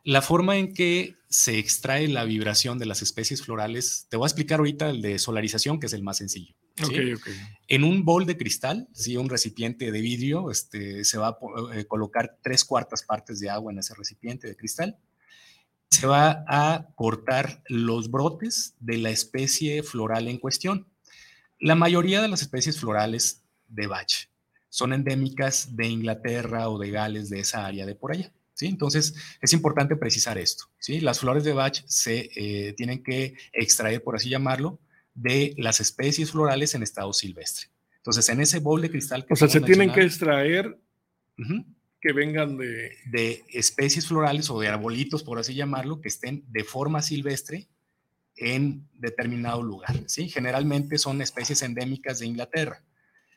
[0.03, 4.29] La forma en que se extrae la vibración de las especies florales, te voy a
[4.29, 6.55] explicar ahorita el de solarización, que es el más sencillo.
[7.69, 9.15] En un bol de cristal, ¿sí?
[9.19, 11.39] un recipiente de vidrio, este, se va a
[11.75, 14.97] eh, colocar tres cuartas partes de agua en ese recipiente de cristal.
[15.91, 20.89] Se va a cortar los brotes de la especie floral en cuestión.
[21.61, 23.44] La mayoría de las especies florales
[23.75, 24.29] de Bach.
[24.69, 28.33] Son endémicas de Inglaterra o de Gales, de esa área de por allá.
[28.55, 28.67] ¿sí?
[28.67, 30.65] Entonces, es importante precisar esto.
[30.79, 31.01] ¿sí?
[31.01, 34.81] Las flores de Bach se eh, tienen que extraer, por así llamarlo,
[35.15, 37.67] de las especies florales en estado silvestre.
[37.99, 39.25] Entonces, en ese bol de cristal...
[39.25, 40.79] Que o sea, se tienen que extraer
[42.01, 42.97] que vengan de...
[43.07, 47.69] De especies florales o de arbolitos, por así llamarlo, que estén de forma silvestre
[48.37, 50.03] en determinado lugar.
[50.07, 50.29] ¿sí?
[50.29, 52.83] Generalmente son especies endémicas de Inglaterra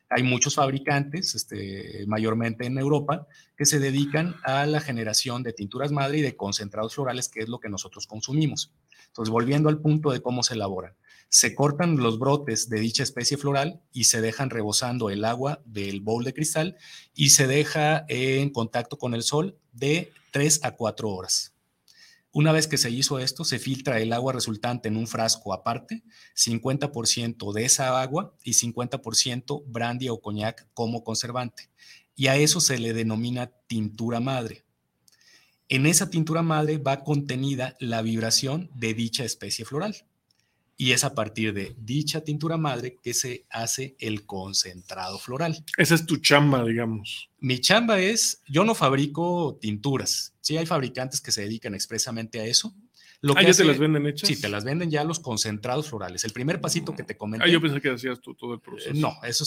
[0.09, 5.91] hay muchos fabricantes, este, mayormente en Europa, que se dedican a la generación de tinturas
[5.91, 8.71] madre y de concentrados florales, que es lo que nosotros consumimos.
[9.07, 10.93] Entonces, volviendo al punto de cómo se elaboran.
[11.29, 15.99] Se cortan los brotes de dicha especie floral y se dejan rebosando el agua del
[15.99, 16.77] bowl de cristal
[17.13, 21.56] y se deja en contacto con el sol de 3 a 4 horas.
[22.37, 26.03] Una vez que se hizo esto, se filtra el agua resultante en un frasco aparte,
[26.35, 31.71] 50% de esa agua y 50% brandy o coñac como conservante.
[32.15, 34.63] Y a eso se le denomina tintura madre.
[35.67, 40.05] En esa tintura madre va contenida la vibración de dicha especie floral
[40.77, 45.65] y es a partir de dicha tintura madre que se hace el concentrado floral.
[45.75, 47.31] Esa es tu chamba, digamos.
[47.39, 52.45] Mi chamba es, yo no fabrico tinturas, sí hay fabricantes que se dedican expresamente a
[52.45, 52.75] eso.
[53.19, 54.29] Lo ah, ya te las venden hechas.
[54.29, 56.23] Sí, te las venden ya los concentrados florales.
[56.23, 57.47] El primer pasito que te comenté.
[57.47, 58.93] Ah, yo pensé que hacías tú todo el proceso.
[58.93, 59.43] no, eso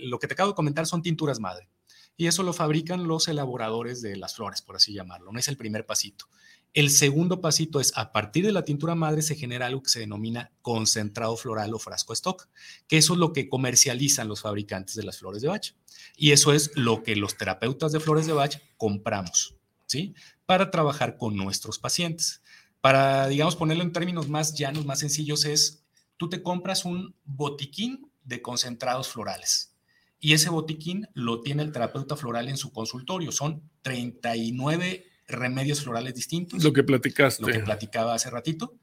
[0.00, 1.68] lo que te acabo de comentar son tinturas madre.
[2.16, 5.32] Y eso lo fabrican los elaboradores de las flores, por así llamarlo.
[5.32, 6.26] No es el primer pasito.
[6.74, 10.00] El segundo pasito es, a partir de la tintura madre se genera algo que se
[10.00, 12.48] denomina concentrado floral o frasco stock,
[12.88, 15.74] que eso es lo que comercializan los fabricantes de las flores de Bach.
[16.16, 19.54] Y eso es lo que los terapeutas de flores de Bach compramos,
[19.86, 20.14] ¿sí?
[20.46, 22.40] Para trabajar con nuestros pacientes.
[22.80, 25.84] Para, digamos, ponerlo en términos más llanos, más sencillos, es,
[26.16, 29.74] tú te compras un botiquín de concentrados florales.
[30.18, 33.30] Y ese botiquín lo tiene el terapeuta floral en su consultorio.
[33.30, 36.62] Son 39 remedios florales distintos.
[36.62, 37.42] Lo que platicaste.
[37.42, 38.74] Lo que platicaba hace ratito.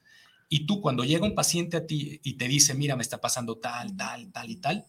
[0.50, 3.58] Y tú cuando llega un paciente a ti y te dice, mira, me está pasando
[3.58, 4.86] tal, tal, tal y tal,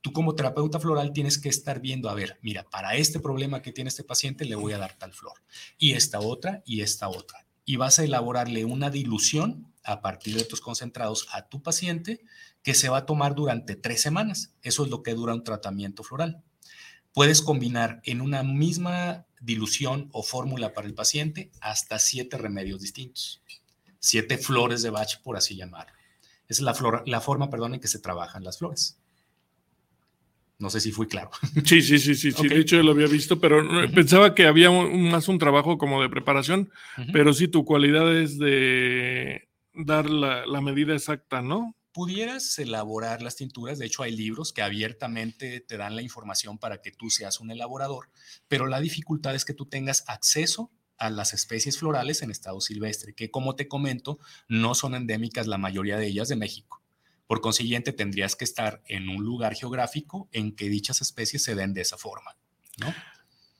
[0.00, 3.72] tú como terapeuta floral tienes que estar viendo, a ver, mira, para este problema que
[3.72, 5.34] tiene este paciente le voy a dar tal flor.
[5.78, 7.46] Y esta otra y esta otra.
[7.64, 12.20] Y vas a elaborarle una dilución a partir de tus concentrados a tu paciente
[12.62, 14.54] que se va a tomar durante tres semanas.
[14.62, 16.42] Eso es lo que dura un tratamiento floral.
[17.12, 23.42] puedes combinar en una misma dilución o fórmula para el paciente hasta siete remedios distintos,
[23.98, 25.92] siete flores de Bach, por así llamarlo.
[26.48, 28.98] Esa es la, la forma, perdón, en que se trabajan las flores.
[30.58, 31.30] No sé si fui claro.
[31.64, 32.48] Sí, sí, sí, sí, sí.
[32.48, 33.62] De hecho, lo había visto, pero
[33.94, 36.70] pensaba que había más un trabajo como de preparación,
[37.12, 41.75] pero sí, tu cualidad es de dar la, la, medida exacta, ¿no?
[41.96, 46.82] Pudieras elaborar las tinturas, de hecho hay libros que abiertamente te dan la información para
[46.82, 48.10] que tú seas un elaborador,
[48.48, 53.14] pero la dificultad es que tú tengas acceso a las especies florales en estado silvestre,
[53.14, 56.82] que como te comento, no son endémicas la mayoría de ellas de México.
[57.26, 61.72] Por consiguiente, tendrías que estar en un lugar geográfico en que dichas especies se den
[61.72, 62.36] de esa forma,
[62.76, 62.94] ¿no?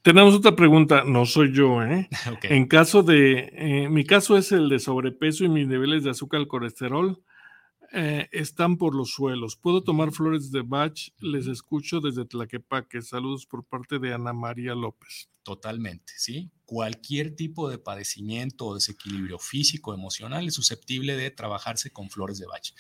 [0.02, 2.10] Tenemos otra pregunta, no soy yo, ¿eh?
[2.42, 6.40] En caso de, eh, mi caso es el de sobrepeso y mis niveles de azúcar
[6.40, 7.22] al colesterol
[7.92, 9.56] eh, están por los suelos.
[9.56, 10.98] ¿Puedo tomar flores de Bach?
[11.18, 13.02] Les escucho desde Tlaquepaque.
[13.02, 15.28] Saludos por parte de Ana María López.
[15.42, 16.50] Totalmente, ¿sí?
[16.64, 22.46] Cualquier tipo de padecimiento o desequilibrio físico, emocional es susceptible de trabajarse con flores de
[22.46, 22.72] Bach.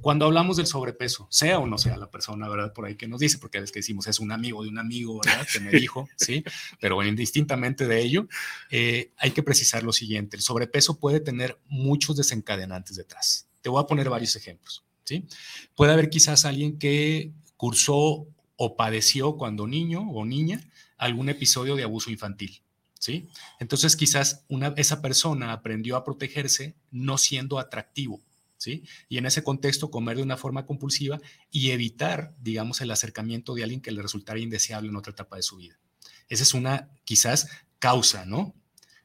[0.00, 2.72] Cuando hablamos del sobrepeso, sea o no sea la persona, ¿verdad?
[2.72, 4.78] Por ahí que nos dice, porque a veces que decimos es un amigo de un
[4.78, 5.46] amigo, ¿verdad?
[5.50, 6.44] Que me dijo, ¿sí?
[6.80, 8.28] Pero indistintamente de ello,
[8.70, 13.48] eh, hay que precisar lo siguiente, el sobrepeso puede tener muchos desencadenantes detrás.
[13.64, 15.26] Te voy a poner varios ejemplos, ¿sí?
[15.74, 20.60] Puede haber quizás alguien que cursó o padeció cuando niño o niña
[20.98, 22.62] algún episodio de abuso infantil,
[23.00, 23.26] ¿sí?
[23.58, 28.20] Entonces quizás una, esa persona aprendió a protegerse no siendo atractivo
[29.08, 33.64] y en ese contexto, comer de una forma compulsiva y evitar, digamos, el acercamiento de
[33.64, 35.78] alguien que le resultara indeseable en otra etapa de su vida.
[36.28, 37.48] Esa es una, quizás,
[37.78, 38.54] causa, ¿no?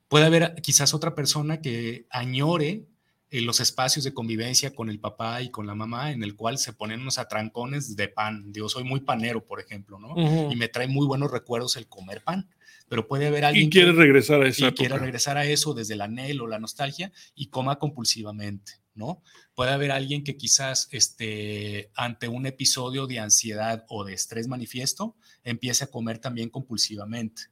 [0.07, 2.87] Puede haber quizás otra persona que añore
[3.31, 6.57] eh, los espacios de convivencia con el papá y con la mamá, en el cual
[6.57, 8.51] se ponen unos atrancones de pan.
[8.53, 10.51] Yo soy muy panero, por ejemplo, ¿no?
[10.51, 12.49] Y me trae muy buenos recuerdos el comer pan.
[12.87, 14.67] Pero puede haber alguien y quiere regresar a eso.
[14.67, 18.73] Y quiere regresar a eso desde el anhelo, la nostalgia y coma compulsivamente.
[18.95, 19.21] ¿no?
[19.55, 25.15] Puede haber alguien que quizás este, ante un episodio de ansiedad o de estrés manifiesto
[25.43, 27.43] empiece a comer también compulsivamente.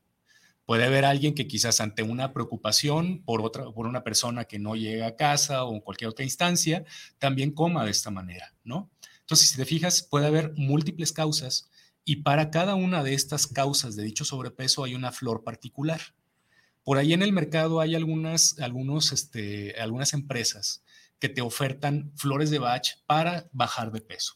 [0.67, 4.75] Puede haber alguien que quizás ante una preocupación por, otra, por una persona que no
[4.75, 6.84] llega a casa o en cualquier otra instancia,
[7.19, 8.91] también coma de esta manera, ¿no?
[9.21, 11.69] Entonces, si te fijas, puede haber múltiples causas
[12.03, 16.01] y para cada una de estas causas de dicho sobrepeso hay una flor particular.
[16.84, 20.84] Por ahí en el mercado hay algunas, algunos, este, algunas empresas
[21.17, 24.34] que te ofertan flores de Bach para bajar de peso,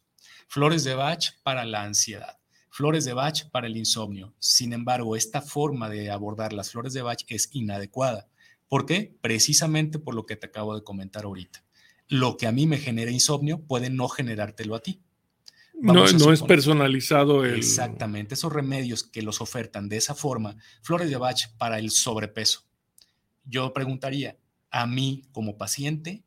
[0.47, 2.40] flores de Bach para la ansiedad,
[2.71, 4.33] flores de Bach para el insomnio.
[4.39, 8.27] Sin embargo, esta forma de abordar las flores de Bach es inadecuada.
[8.67, 9.13] ¿Por qué?
[9.21, 11.63] Precisamente por lo que te acabo de comentar ahorita.
[12.07, 15.01] Lo que a mí me genera insomnio puede no generártelo a ti.
[15.73, 17.55] no, no es personalizado el...
[17.55, 22.65] Exactamente, esos remedios que los ofertan de esa forma, flores de Bach para el sobrepeso.
[23.43, 24.37] Yo preguntaría,
[24.69, 26.23] a mí como paciente,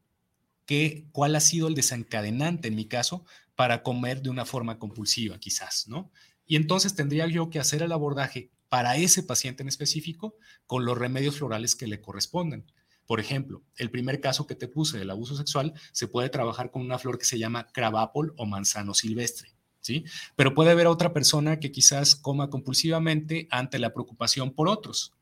[1.13, 5.87] cuál ha sido el desencadenante en mi caso para comer de una forma compulsiva, quizás,
[5.89, 6.11] ¿no?
[6.47, 10.99] Y entonces tendría yo que hacer el abordaje para ese paciente en específico con los
[10.99, 12.67] remedios florales que le corresponden.
[13.07, 16.83] Por ejemplo, el primer caso que te puse del abuso sexual se puede trabajar con
[16.83, 19.51] una flor que se llama cravapol o manzano silvestre.
[19.81, 20.05] ¿Sí?
[20.35, 25.13] Pero puede haber otra persona que quizás coma compulsivamente ante la preocupación por otros.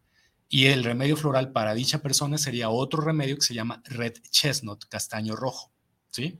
[0.49, 4.85] Y el remedio floral para dicha persona sería otro remedio que se llama Red Chestnut,
[4.89, 5.73] castaño rojo.
[6.13, 6.39] ¿sí?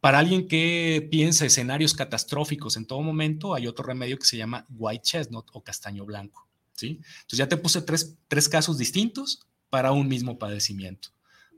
[0.00, 4.66] Para alguien que piensa escenarios catastróficos en todo momento, hay otro remedio que se llama
[4.70, 6.48] White Chestnut o castaño blanco.
[6.72, 7.00] ¿sí?
[7.20, 11.10] Entonces ya te puse tres, tres casos distintos para un mismo padecimiento.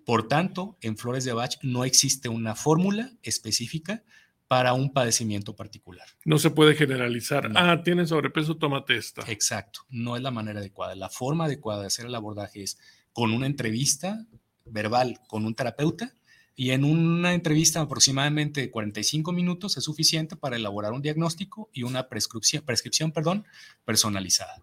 [0.04, 4.02] Por tanto, en Flores de Bach no existe una fórmula específica
[4.48, 6.06] para un padecimiento particular.
[6.24, 7.50] No se puede generalizar.
[7.54, 9.22] Ah, tiene sobrepeso, tómate esta.
[9.30, 10.94] Exacto, no es la manera adecuada.
[10.96, 12.78] La forma adecuada de hacer el abordaje es
[13.12, 14.26] con una entrevista
[14.64, 16.12] verbal con un terapeuta
[16.54, 21.82] y en una entrevista aproximadamente de 45 minutos es suficiente para elaborar un diagnóstico y
[21.82, 23.46] una prescripción, prescripción perdón,
[23.84, 24.62] personalizada.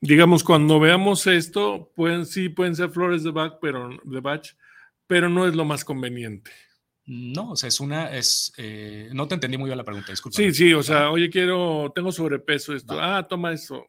[0.00, 4.46] Digamos, cuando veamos esto, pueden, sí pueden ser flores de Bach, pero, de Bach,
[5.06, 6.50] pero no es lo más conveniente.
[7.06, 10.36] No, o sea, es una, es, eh, no te entendí muy bien la pregunta, disculpa.
[10.36, 13.86] Sí, sí, o sea, oye, quiero, tengo sobrepeso, esto, ah, toma eso.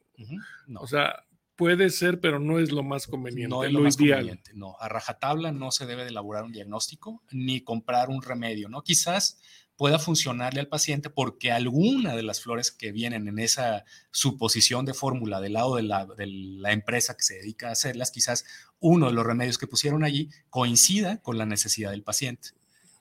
[0.76, 1.24] O sea,
[1.60, 4.78] puede ser, pero no es lo más conveniente, no es lo, más conveniente, no.
[4.80, 8.82] A rajatabla no se debe de elaborar un diagnóstico ni comprar un remedio, ¿no?
[8.82, 9.40] Quizás
[9.76, 14.94] pueda funcionarle al paciente porque alguna de las flores que vienen en esa suposición de
[14.94, 18.46] fórmula del lado de la, de la, empresa que se dedica a hacerlas, quizás
[18.80, 22.50] uno de los remedios que pusieron allí coincida con la necesidad del paciente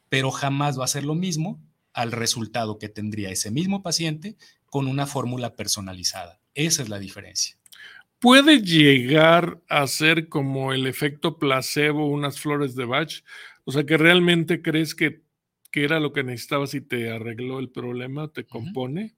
[0.09, 1.61] pero jamás va a ser lo mismo
[1.93, 4.37] al resultado que tendría ese mismo paciente
[4.67, 6.41] con una fórmula personalizada.
[6.55, 7.58] Esa es la diferencia.
[8.21, 13.23] ¿Puede llegar a ser como el efecto placebo unas flores de Bach?
[13.65, 15.23] O sea, que realmente crees que,
[15.71, 19.15] que era lo que necesitabas y te arregló el problema, te compone.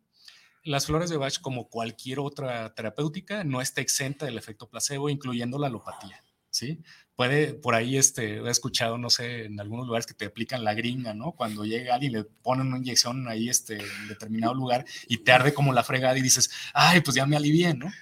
[0.62, 5.58] Las flores de Bach, como cualquier otra terapéutica, no está exenta del efecto placebo, incluyendo
[5.58, 6.22] la alopatía.
[6.50, 6.82] ¿sí?
[7.20, 10.72] Puede, por ahí este, he escuchado, no sé, en algunos lugares que te aplican la
[10.72, 11.32] gringa, ¿no?
[11.32, 15.30] Cuando llega alguien y le ponen una inyección ahí este, en determinado lugar y te
[15.30, 17.92] arde como la fregada y dices, ay, pues ya me alivié, ¿no?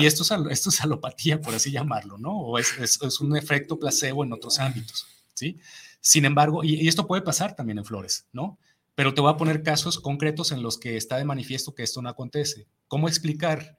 [0.00, 2.36] Y esto es, esto es alopatía, por así llamarlo, ¿no?
[2.36, 5.60] O es, es, un efecto placebo en otros ámbitos, ¿sí?
[6.00, 8.58] Sin embargo, y, y, esto puede pasar también en flores, ¿no?
[8.96, 12.02] Pero te voy a poner casos concretos en los que está de manifiesto que esto
[12.02, 12.66] no acontece.
[12.88, 13.78] ¿Cómo explicar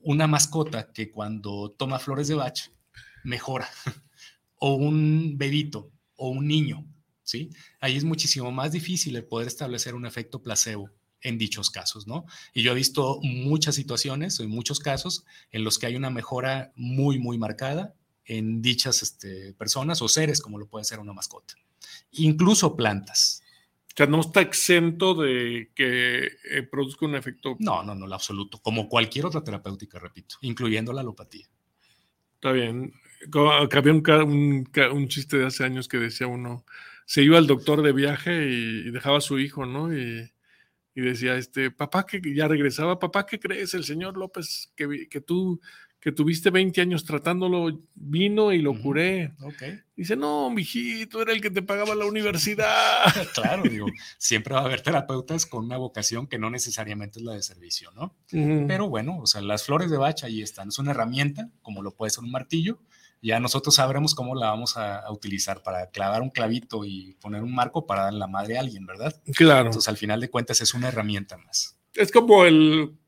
[0.00, 2.70] una mascota que cuando toma flores de Bach
[3.22, 3.68] mejora,
[4.66, 6.86] o un bebito, o un niño,
[7.22, 7.50] ¿sí?
[7.80, 10.88] Ahí es muchísimo más difícil el poder establecer un efecto placebo
[11.20, 12.24] en dichos casos, ¿no?
[12.54, 16.72] Y yo he visto muchas situaciones, en muchos casos, en los que hay una mejora
[16.76, 17.94] muy, muy marcada
[18.24, 21.52] en dichas este, personas o seres, como lo puede ser una mascota.
[22.12, 23.42] Incluso plantas.
[23.88, 27.56] O sea, no está exento de que eh, produzca un efecto.
[27.58, 28.62] No, no, no, lo absoluto.
[28.62, 31.50] Como cualquier otra terapéutica, repito, incluyendo la alopatía.
[32.36, 32.94] Está bien.
[33.32, 36.64] Había un, un, chiste de hace años que decía uno,
[37.06, 39.96] se iba al doctor de viaje y, dejaba a su hijo, ¿no?
[39.96, 40.30] Y,
[40.94, 43.74] y, decía, este, papá que ya regresaba, papá, ¿qué crees?
[43.74, 45.60] El señor López, que, que tú
[46.04, 49.32] que tuviste 20 años tratándolo, vino y lo curé.
[49.40, 49.80] Okay.
[49.96, 53.06] Dice, no, mijito, era el que te pagaba la universidad.
[53.32, 53.86] claro, digo,
[54.18, 57.90] siempre va a haber terapeutas con una vocación que no necesariamente es la de servicio,
[57.92, 58.14] ¿no?
[58.30, 60.68] Pero bueno, o sea, las flores de bacha ahí están.
[60.68, 62.80] Es una herramienta, como lo puede ser un martillo,
[63.24, 67.54] ya nosotros sabremos cómo la vamos a, utilizar para clavar un clavito y poner un
[67.54, 69.14] marco para dar la madre a alguien, ¿verdad?
[69.34, 69.66] Claro.
[69.66, 71.78] Entonces, al final de cuentas, es una herramienta más.
[71.94, 72.98] Es como el,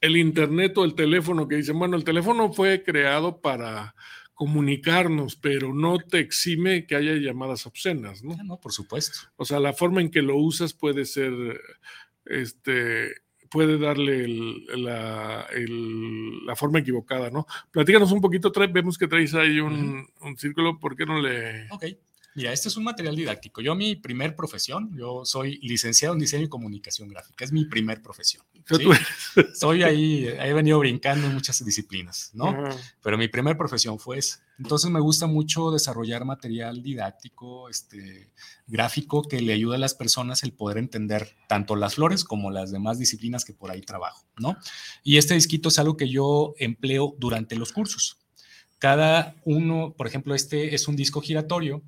[0.00, 3.96] el internet o el teléfono que dicen, bueno, el teléfono fue creado para
[4.34, 8.36] comunicarnos, pero no te exime que haya llamadas obscenas, ¿no?
[8.38, 9.18] Ah, no, por supuesto.
[9.36, 11.32] O sea, la forma en que lo usas puede ser,
[12.26, 13.12] este,
[13.50, 14.26] puede darle
[14.76, 15.46] la,
[16.56, 17.46] forma equivocada, ¿no?
[17.70, 21.68] Platícanos un poquito, vemos que traes ahí un, un, círculo, ¿por qué no le...?
[21.70, 21.84] Ok,
[22.36, 23.62] mira, este es un material didáctico.
[23.62, 28.02] Yo mi primer profesión, yo soy licenciado en diseño y comunicación gráfica, es mi primer
[28.02, 28.44] profesión.
[29.54, 32.68] Soy ahí, he venido brincando en muchas disciplinas, ¿no?
[33.00, 34.40] Pero mi primer profesión fue esa.
[34.58, 38.30] Entonces me gusta mucho desarrollar material didáctico, este,
[38.66, 42.72] gráfico, que le ayude a las personas el poder entender tanto las flores como las
[42.72, 44.56] demás disciplinas que por ahí trabajo, ¿no?
[45.04, 48.18] Y este disquito es algo que yo empleo durante los cursos.
[48.78, 51.82] Cada uno, por ejemplo, este es un disco giratorio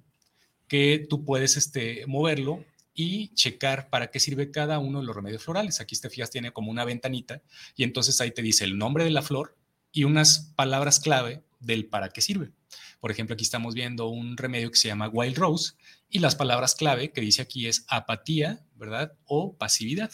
[0.69, 2.65] que tú puedes este, moverlo
[2.95, 5.81] y checar para qué sirve cada uno de los remedios florales.
[5.81, 7.43] Aquí, te fijas, tiene como una ventanita
[7.77, 9.57] y entonces ahí te dice el nombre de la flor
[9.93, 12.51] y unas palabras clave del para qué sirve.
[13.01, 15.75] Por ejemplo, aquí estamos viendo un remedio que se llama Wild Rose
[16.11, 19.13] y las palabras clave que dice aquí es apatía, ¿verdad?
[19.27, 20.11] O pasividad.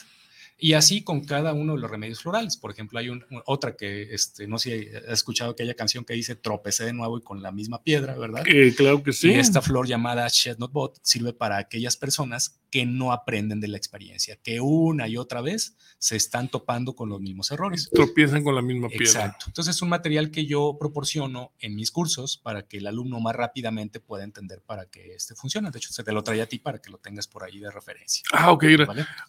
[0.57, 2.57] Y así con cada uno de los remedios florales.
[2.57, 3.11] Por ejemplo, hay
[3.47, 7.19] otra que, este, no sé si has escuchado aquella canción que dice tropecé de nuevo
[7.19, 8.45] y con la misma piedra, ¿verdad?
[8.47, 9.31] Eh, claro que sí.
[9.31, 13.69] Y esta flor llamada Shed Not Bot sirve para aquellas personas que no aprenden de
[13.69, 17.89] la experiencia, que una y otra vez se están topando con los mismos errores.
[17.95, 19.05] Tropiezan con la misma piedra.
[19.05, 19.45] Exacto.
[19.47, 23.37] Entonces es un material que yo proporciono en mis cursos para que el alumno más
[23.37, 25.71] rápidamente pueda entender para qué este funciona.
[25.71, 27.71] De hecho, se te lo trae a ti para que lo tengas por ahí de
[27.71, 28.25] referencia.
[28.33, 28.65] Ah, ok.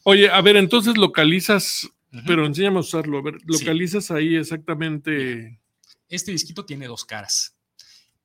[0.05, 1.87] Oye, a ver, entonces localizas,
[2.25, 3.19] pero enséñame a usarlo.
[3.19, 5.61] A ver, localizas ahí exactamente.
[6.09, 7.55] Este disquito tiene dos caras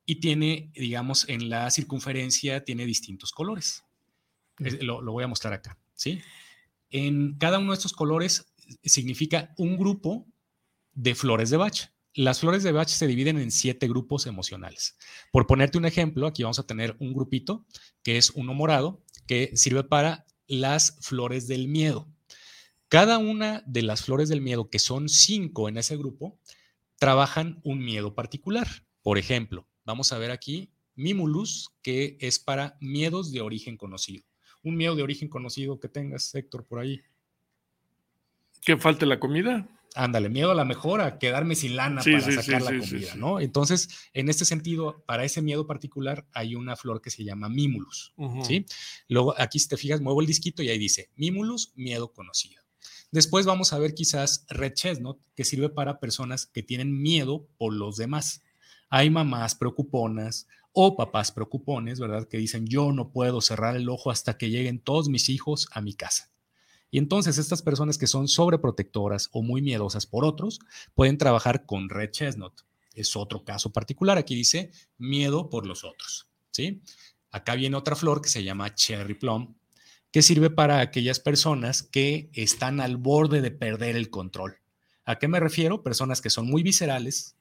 [0.07, 3.85] y tiene, digamos, en la circunferencia tiene distintos colores.
[4.61, 6.21] Lo, voy a mostrar acá, ¿sí?
[6.91, 8.53] En cada uno de estos colores
[8.85, 10.27] significa un grupo
[10.93, 11.93] de flores de Bach.
[12.13, 14.99] Las flores de Bach se dividen en siete grupos emocionales.
[15.33, 17.65] Por ponerte un ejemplo, aquí vamos a tener un grupito
[18.03, 22.09] que es uno morado, que sirve para las flores del miedo.
[22.89, 26.39] Cada una de las flores del miedo, que son cinco en ese grupo,
[26.99, 28.67] trabajan un miedo particular.
[29.03, 34.25] Por ejemplo, vamos a ver aquí Mimulus, que es para miedos de origen conocido
[34.63, 37.01] un miedo de origen conocido que tengas, Héctor, por ahí.
[38.63, 39.69] ¿Que falte la comida?
[39.95, 43.41] Ándale, miedo a la mejora, quedarme sin lana para sacar la comida, ¿no?
[43.41, 48.15] Entonces, en este sentido, para ese miedo particular hay una flor que se llama Mimulus,
[48.45, 48.67] ¿sí?
[49.09, 52.63] Luego, aquí si te fijas, muevo el disquito y ahí dice Mimulus, miedo conocido.
[53.11, 57.73] Después vamos a ver quizás Red Chestnut, que sirve para personas que tienen miedo por
[57.73, 58.45] los demás.
[58.89, 62.29] Hay mamás preocuponas, o papás preocupones, ¿verdad?
[62.29, 65.81] Que dicen, yo no puedo cerrar el ojo hasta que lleguen todos mis hijos a
[65.81, 66.31] mi casa.
[66.91, 70.61] Y entonces estas personas que son sobreprotectoras o muy miedosas por otros
[70.95, 72.53] pueden trabajar con red chestnut.
[72.95, 74.19] Es otro caso particular.
[74.19, 76.29] Aquí dice miedo por los otros.
[76.51, 76.83] ¿sí?
[77.31, 79.55] Acá viene otra flor que se llama cherry plum,
[80.11, 84.57] que sirve para aquellas personas que están al borde de perder el control.
[85.05, 85.83] ¿A qué me refiero?
[85.83, 87.37] Personas que son muy viscerales,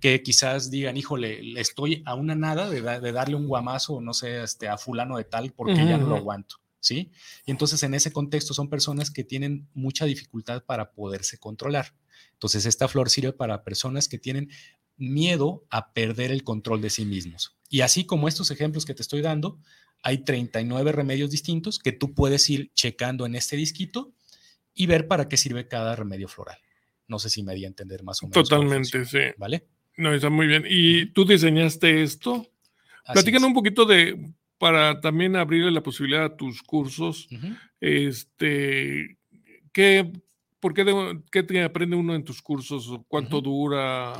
[0.00, 2.80] que quizás digan, híjole, estoy a una nada de,
[3.12, 6.56] darle un guamazo, no sé, este, a fulano de tal porque ya no lo aguanto.
[6.80, 7.10] ¿sí?
[7.44, 11.94] Y entonces en ese contexto son personas que tienen mucha dificultad para poderse controlar.
[12.32, 14.50] Entonces esta flor sirve para personas que tienen
[14.96, 17.56] miedo a perder el control de sí mismos.
[17.68, 19.60] Y así como estos ejemplos que te estoy dando,
[20.02, 24.12] hay 39 remedios distintos que tú puedes ir checando en este disquito
[24.74, 26.58] y ver para qué sirve cada remedio floral.
[27.06, 28.48] No sé si me di a entender más o menos.
[28.48, 29.18] Totalmente, sí.
[29.36, 29.66] ¿Vale?
[29.98, 30.64] No, está muy bien.
[30.68, 32.46] ¿Y tú diseñaste esto?
[33.12, 37.28] Platícanos un poquito de, para también abrirle la posibilidad a tus cursos,
[37.80, 39.18] este,
[39.72, 40.12] ¿qué,
[40.60, 43.00] ¿por qué, qué, te aprende uno en tus cursos?
[43.08, 44.14] ¿Cuánto dura?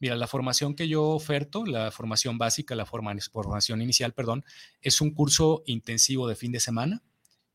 [0.00, 4.44] Mira, la formación que yo oferto, la formación básica, la formación inicial, perdón,
[4.80, 7.02] es un curso intensivo de fin de semana.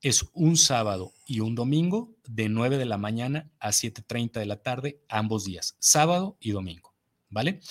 [0.01, 4.61] Es un sábado y un domingo de 9 de la mañana a 7.30 de la
[4.61, 6.94] tarde, ambos días, sábado y domingo,
[7.29, 7.61] ¿vale?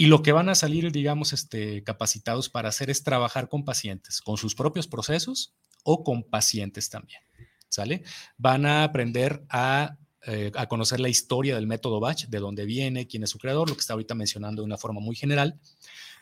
[0.00, 4.20] Y lo que van a salir, digamos, este, capacitados para hacer es trabajar con pacientes,
[4.20, 7.20] con sus propios procesos o con pacientes también.
[7.68, 8.04] ¿Sale?
[8.36, 13.08] Van a aprender a, eh, a conocer la historia del método Bach, de dónde viene,
[13.08, 15.58] quién es su creador, lo que está ahorita mencionando de una forma muy general.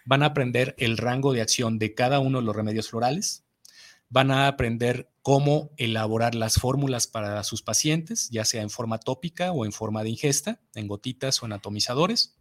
[0.07, 3.45] Van a aprender el rango de acción de cada uno de los remedios florales.
[4.09, 9.53] Van a aprender cómo elaborar las fórmulas para sus pacientes, ya sea en forma tópica
[9.53, 12.36] o en forma de ingesta, en gotitas o en atomizadores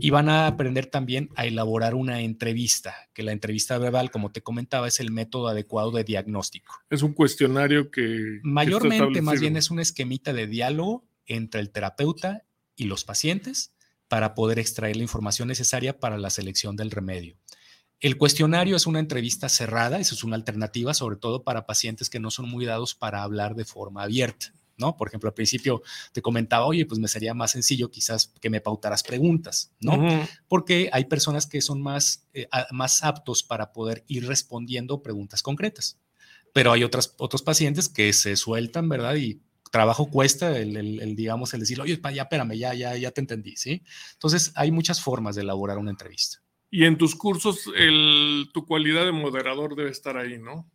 [0.00, 4.42] y van a aprender también a elaborar una entrevista, que la entrevista verbal, como te
[4.42, 6.74] comentaba, es el método adecuado de diagnóstico.
[6.90, 8.40] Es un cuestionario que...
[8.42, 12.44] Mayormente, más bien es una esquemita de diálogo entre el terapeuta
[12.76, 13.72] y los pacientes
[14.08, 17.36] para poder extraer la información necesaria para la selección del remedio.
[18.00, 22.20] El cuestionario es una entrevista cerrada, eso es una alternativa, sobre todo para pacientes que
[22.20, 24.52] no son muy dados para hablar de forma abierta.
[24.78, 24.96] ¿No?
[24.96, 28.60] Por ejemplo, al principio te comentaba, oye, pues me sería más sencillo quizás que me
[28.60, 30.26] pautaras preguntas, ¿no?
[30.48, 35.98] Porque hay personas que son más, eh, más aptos para poder ir respondiendo preguntas concretas.
[36.54, 39.16] Pero hay otras, otros pacientes que se sueltan, ¿verdad?
[39.16, 43.56] Y trabajo cuesta el, digamos, el decir, oye, ya espérame, ya, ya, ya te entendí,
[43.56, 43.82] ¿sí?
[44.14, 46.38] Entonces, hay muchas formas de elaborar una entrevista.
[46.70, 50.70] Y en tus cursos, el, tu cualidad de moderador debe estar ahí, ¿no?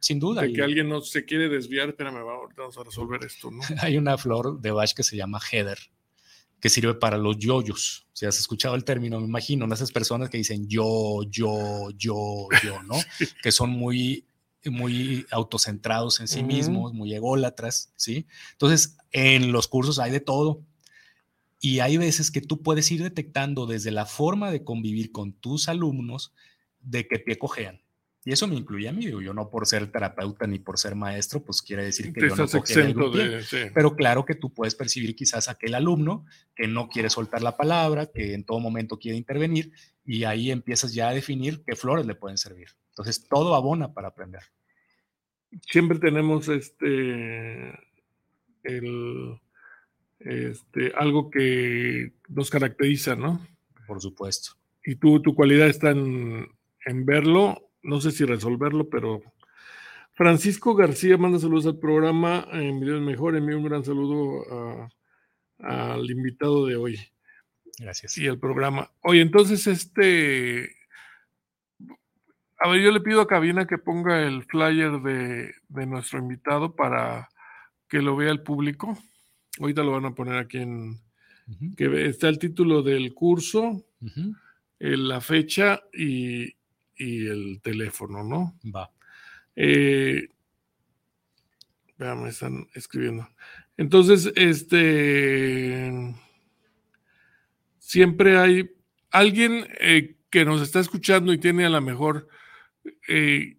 [0.00, 0.42] Sin duda.
[0.42, 2.24] De que alguien no se quiere desviar, espérame,
[2.56, 3.60] vamos a resolver esto, ¿no?
[3.82, 5.78] Hay una flor de Bach que se llama heather,
[6.60, 8.06] que sirve para los yoyos.
[8.12, 12.82] Si has escuchado el término, me imagino, esas personas que dicen yo, yo, yo, yo,
[12.82, 12.94] ¿no?
[13.42, 14.24] que son muy
[14.70, 18.26] muy autocentrados en sí mismos, muy ególatras, ¿sí?
[18.52, 20.62] Entonces, en los cursos hay de todo.
[21.60, 25.68] Y hay veces que tú puedes ir detectando desde la forma de convivir con tus
[25.68, 26.32] alumnos
[26.80, 27.82] de que te cojean.
[28.24, 31.42] Y eso me incluye a mí, yo no por ser terapeuta ni por ser maestro,
[31.42, 35.48] pues quiere decir que yo no exento de, Pero claro que tú puedes percibir quizás
[35.48, 39.72] aquel alumno que no quiere soltar la palabra, que en todo momento quiere intervenir,
[40.04, 42.68] y ahí empiezas ya a definir qué flores le pueden servir.
[42.90, 44.42] Entonces, todo abona para aprender.
[45.70, 47.70] Siempre tenemos este,
[48.64, 49.40] el,
[50.18, 53.46] este, algo que nos caracteriza, ¿no?
[53.86, 54.50] Por supuesto.
[54.84, 56.48] Y tú, tu cualidad está en,
[56.84, 59.22] en verlo no sé si resolverlo, pero
[60.18, 63.36] Francisco García manda saludos al programa en Videos Mejor.
[63.36, 64.90] Envío un gran saludo
[65.60, 66.98] al invitado de hoy.
[67.78, 68.18] Gracias.
[68.18, 68.90] Y al programa.
[69.02, 70.74] Oye, entonces, este.
[72.58, 75.54] A ver, yo le pido a Cabina que ponga el flyer de,
[75.86, 77.28] nuestro invitado para
[77.88, 78.98] que lo vea el público.
[79.60, 80.98] Ahorita lo van a poner aquí en.
[81.76, 83.84] Que está el título del curso,
[84.80, 86.57] la fecha y,
[86.98, 88.58] y el teléfono, ¿no?
[88.74, 88.90] Va.
[89.54, 90.28] Eh,
[91.98, 93.28] me están escribiendo.
[93.76, 96.14] Entonces, este.
[97.78, 98.70] Siempre hay
[99.10, 102.28] alguien eh, que nos está escuchando y tiene a lo mejor
[103.08, 103.56] eh,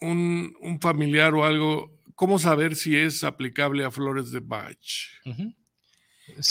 [0.00, 1.98] un, familiar o algo.
[2.14, 4.76] ¿Cómo saber si es aplicable a flores de Bach?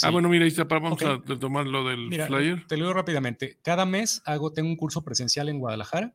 [0.02, 2.66] Ah, bueno, mira, ahí está, vamos a tomar lo del flyer.
[2.66, 3.58] Te lo digo rápidamente.
[3.62, 6.12] Cada mes hago, tengo un curso presencial en Guadalajara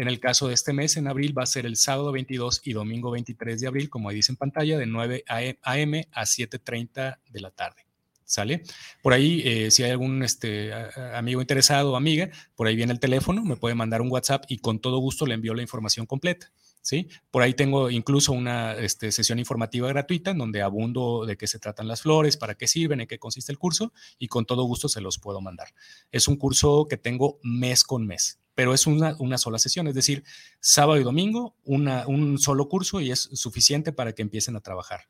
[0.00, 2.72] en el caso de este mes, en abril, va a ser el sábado 22 y
[2.72, 6.08] domingo 23 de abril, como ahí dice en pantalla, de 9 a.m.
[6.10, 7.84] a 7.30 de la tarde.
[8.24, 8.62] ¿Sale?
[9.02, 10.72] Por ahí, eh, si hay algún este,
[11.14, 14.58] amigo interesado o amiga, por ahí viene el teléfono, me puede mandar un WhatsApp y
[14.58, 16.50] con todo gusto le envío la información completa.
[16.82, 17.08] ¿Sí?
[17.30, 21.58] Por ahí tengo incluso una este, sesión informativa gratuita en donde abundo de qué se
[21.58, 24.88] tratan las flores, para qué sirven, en qué consiste el curso y con todo gusto
[24.88, 25.68] se los puedo mandar.
[26.10, 30.24] Es un curso que tengo mes con mes, pero es una, sola sesión, es decir,
[30.60, 35.08] sábado y domingo, un solo curso y es suficiente para que empiecen a trabajar.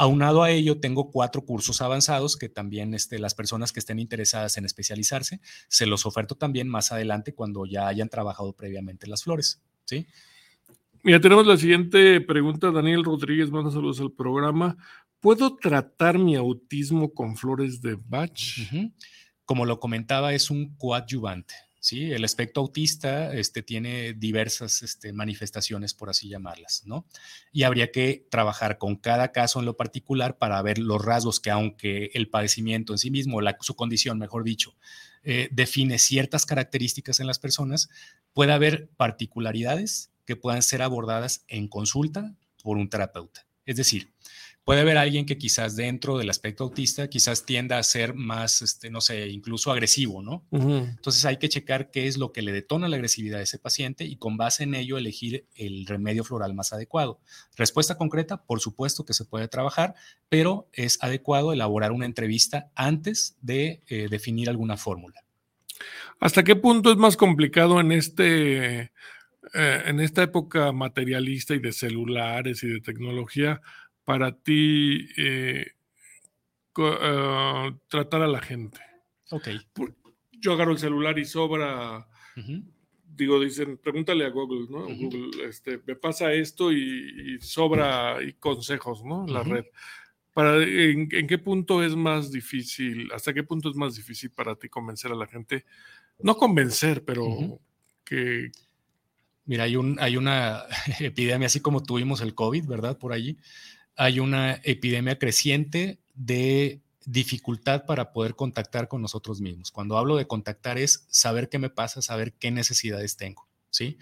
[0.00, 4.56] Aunado a ello, tengo cuatro cursos avanzados que también este, las personas que estén interesadas
[4.56, 9.60] en especializarse, se los oferto también más adelante cuando ya hayan trabajado previamente las flores.
[11.02, 12.70] Mira, tenemos la siguiente pregunta.
[12.70, 14.76] Daniel Rodríguez manda saludos al programa.
[15.20, 18.40] ¿Puedo tratar mi autismo con flores de Bach?
[19.44, 21.54] Como lo comentaba, es un coadyuvante.
[21.80, 22.12] ¿sí?
[22.12, 27.06] El espectro autista este, tiene diversas este, manifestaciones, por así llamarlas, ¿no?
[27.52, 31.50] Y habría que trabajar con cada caso en lo particular para ver los rasgos que,
[31.50, 34.76] aunque el padecimiento en sí mismo, su condición, mejor dicho,
[35.22, 37.88] eh, define ciertas características en las personas,
[38.32, 43.46] puede haber particularidades que puedan ser abordadas en consulta por un terapeuta.
[43.64, 44.12] Es decir,
[44.62, 48.90] puede haber alguien que quizás dentro del aspecto autista quizás tienda a ser más, este,
[48.90, 50.44] no sé, incluso agresivo, ¿no?
[50.50, 54.04] Entonces hay que checar qué es lo que le detona la agresividad a ese paciente
[54.04, 57.20] y con base en ello elegir el remedio floral más adecuado.
[57.56, 59.94] Respuesta concreta, por supuesto que se puede trabajar,
[60.28, 65.24] pero es adecuado elaborar una entrevista antes de eh, definir alguna fórmula.
[66.20, 68.92] ¿Hasta qué punto es más complicado en este
[69.54, 73.60] eh, en esta época materialista y de celulares y de tecnología,
[74.04, 75.72] para ti eh,
[76.76, 78.80] eh, tratar a la gente?
[79.30, 79.48] Ok.
[80.32, 82.06] Yo agarro el celular y sobra,
[83.04, 84.86] digo, dicen, pregúntale a Google, ¿no?
[84.86, 89.26] Google, este, me pasa esto y, sobra y consejos, ¿no?
[89.26, 89.64] La red.
[90.32, 94.68] Para, ¿en, qué punto es más difícil, hasta qué punto es más difícil para ti
[94.68, 95.64] convencer a la gente?
[96.20, 97.60] No convencer, pero
[98.04, 98.52] que,
[99.48, 100.64] Mira, hay, un, hay una
[101.00, 102.98] epidemia, así como tuvimos el COVID, ¿verdad?
[102.98, 103.38] Por allí,
[103.96, 109.70] hay una epidemia creciente de dificultad para poder contactar con nosotros mismos.
[109.72, 113.96] Cuando hablo de contactar es saber qué me pasa, saber qué necesidades tengo, ¿sí?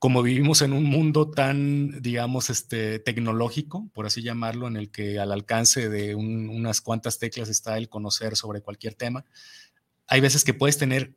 [0.00, 5.20] Como vivimos en un mundo tan, digamos, este, tecnológico, por así llamarlo, en el que
[5.20, 9.24] al alcance de unas cuantas teclas está el conocer sobre cualquier tema,
[10.08, 11.14] hay veces que puedes tener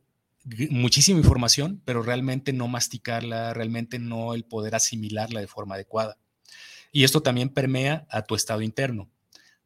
[0.70, 6.18] muchísima información, pero realmente no masticarla, realmente no el poder asimilarla de forma adecuada.
[6.92, 9.10] Y esto también permea a tu estado interno.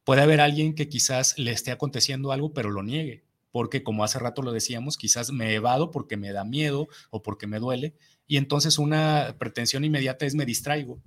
[0.05, 4.19] Puede haber alguien que quizás le esté aconteciendo algo, pero lo niegue, porque como hace
[4.19, 7.95] rato lo decíamos, quizás me evado porque me da miedo o porque me duele,
[8.27, 11.03] y entonces una pretensión inmediata es me distraigo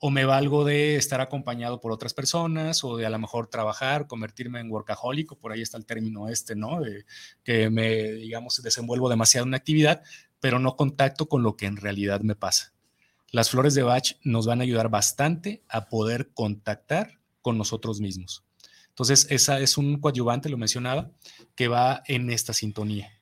[0.00, 4.06] o me valgo de estar acompañado por otras personas o de a lo mejor trabajar,
[4.06, 6.80] convertirme en workaholic, por ahí está el término este, ¿no?
[6.80, 7.04] De
[7.42, 10.02] que me, digamos, desenvuelvo demasiado en una actividad,
[10.40, 12.72] pero no contacto con lo que en realidad me pasa.
[13.30, 18.44] Las flores de Bach nos van a ayudar bastante a poder contactar con nosotros mismos.
[18.88, 21.10] Entonces, esa es un coadyuvante, lo mencionaba,
[21.54, 23.20] que va en esta sintonía.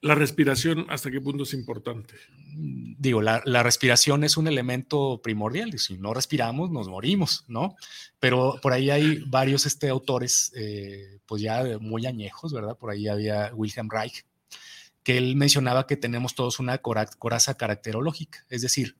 [0.00, 2.14] La respiración, ¿hasta qué punto es importante?
[2.54, 7.76] Digo, la, respiración es un elemento primordial y si no respiramos nos morimos, ¿no?
[8.20, 12.76] Pero por ahí hay varios este, autores, eh, pues ya muy añejos, ¿verdad?
[12.76, 14.24] Por ahí había Wilhelm Reich,
[15.02, 18.96] que él mencionaba que tenemos todos una coraza caracterológica, es decir,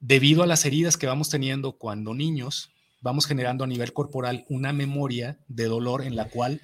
[0.00, 4.72] debido a las heridas que vamos teniendo cuando niños, vamos generando a nivel corporal una
[4.72, 6.60] memoria de dolor en la cual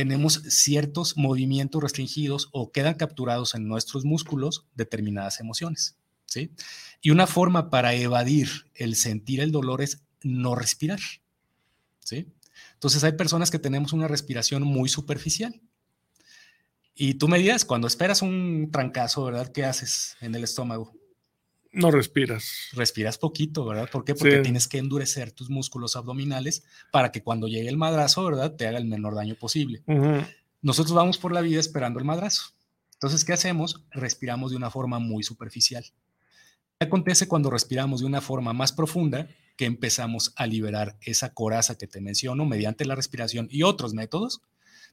[0.00, 5.98] tenemos ciertos movimientos restringidos o quedan capturados en nuestros músculos determinadas emociones.
[6.24, 6.52] ¿sí?
[7.02, 11.00] Y una forma para evadir el sentir el dolor es no respirar.
[12.02, 12.28] ¿sí?
[12.72, 15.60] Entonces hay personas que tenemos una respiración muy superficial.
[16.94, 19.52] Y tú me digas, cuando esperas un trancazo, ¿verdad?
[19.52, 20.94] ¿Qué haces en el estómago?
[21.72, 22.68] No respiras.
[22.72, 23.88] Respiras poquito, ¿verdad?
[23.90, 24.14] ¿Por qué?
[24.14, 28.56] Porque tienes que endurecer tus músculos abdominales para que cuando llegue el madrazo, ¿verdad?
[28.56, 29.82] Te haga el menor daño posible.
[30.62, 32.52] Nosotros vamos por la vida esperando el madrazo.
[32.94, 33.84] Entonces, ¿qué hacemos?
[33.92, 35.84] Respiramos de una forma muy superficial.
[36.78, 39.28] ¿Qué acontece cuando respiramos de una forma más profunda?
[39.56, 44.42] Que empezamos a liberar esa coraza que te menciono mediante la respiración y otros métodos,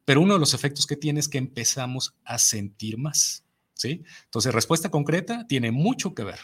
[0.05, 3.43] pero uno de los efectos que tiene es que empezamos a sentir más.
[3.73, 4.03] ¿sí?
[4.25, 6.39] Entonces, respuesta concreta tiene mucho que ver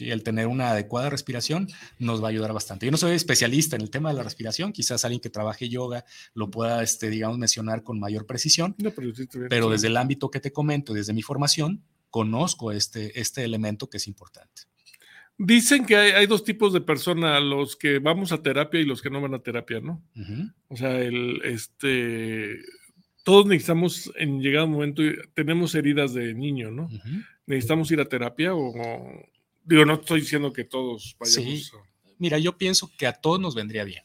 [0.00, 1.68] el tener una adecuada respiración
[1.98, 2.86] nos va a ayudar bastante.
[2.86, 6.04] Yo no soy especialista en el tema de la respiración, quizás alguien que trabaje yoga
[6.34, 8.76] lo pueda, este, digamos, mencionar con mayor precisión,
[9.48, 13.98] pero, desde el ámbito que te comento, desde mi formación, conozco este, este elemento que
[13.98, 14.62] es importante.
[15.40, 19.08] Dicen que hay, dos tipos de personas, los que vamos a terapia y los que
[19.08, 20.02] no van a terapia, ¿no?
[20.66, 22.58] O sea, el, este,
[23.22, 25.02] todos necesitamos, en llegado momento,
[25.34, 26.88] tenemos heridas de niño, ¿no?
[27.46, 28.72] Necesitamos ir a terapia o,
[29.68, 31.70] Digo, no estoy diciendo que todos vayamos sí.
[32.16, 34.02] Mira, yo pienso que a todos nos vendría bien,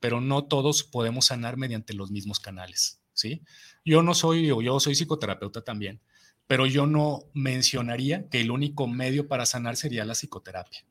[0.00, 3.42] pero no todos podemos sanar mediante los mismos canales, ¿sí?
[3.84, 6.00] Yo no soy, yo soy psicoterapeuta también,
[6.48, 10.84] pero yo no mencionaría que el único medio para sanar sería la psicoterapia.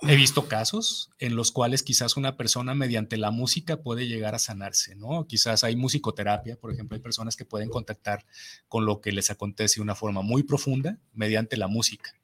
[0.00, 4.38] He visto casos en los cuales quizás una persona mediante la música puede llegar a
[4.38, 5.26] sanarse, ¿no?
[5.26, 8.24] Quizás hay musicoterapia, por ejemplo, hay personas que pueden contactar
[8.66, 12.17] con lo que les acontece de una forma muy profunda mediante la música.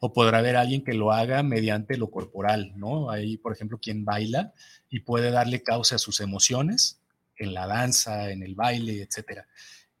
[0.00, 3.10] O podrá haber alguien que lo haga mediante lo corporal, ¿no?
[3.10, 4.52] Hay, por ejemplo, quien baila
[4.88, 7.00] y puede darle causa a sus emociones
[7.36, 9.46] en la danza, en el baile, etcétera.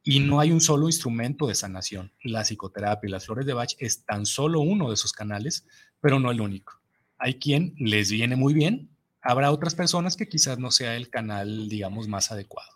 [0.02, 2.12] Y no hay un solo instrumento de sanación.
[2.22, 5.66] La psicoterapia y las flores de Bach es tan solo uno de esos canales,
[6.00, 6.78] pero no el único
[7.18, 8.88] hay quien les viene muy bien,
[9.20, 12.70] habrá otras personas que quizás no sea el canal, digamos, más adecuado.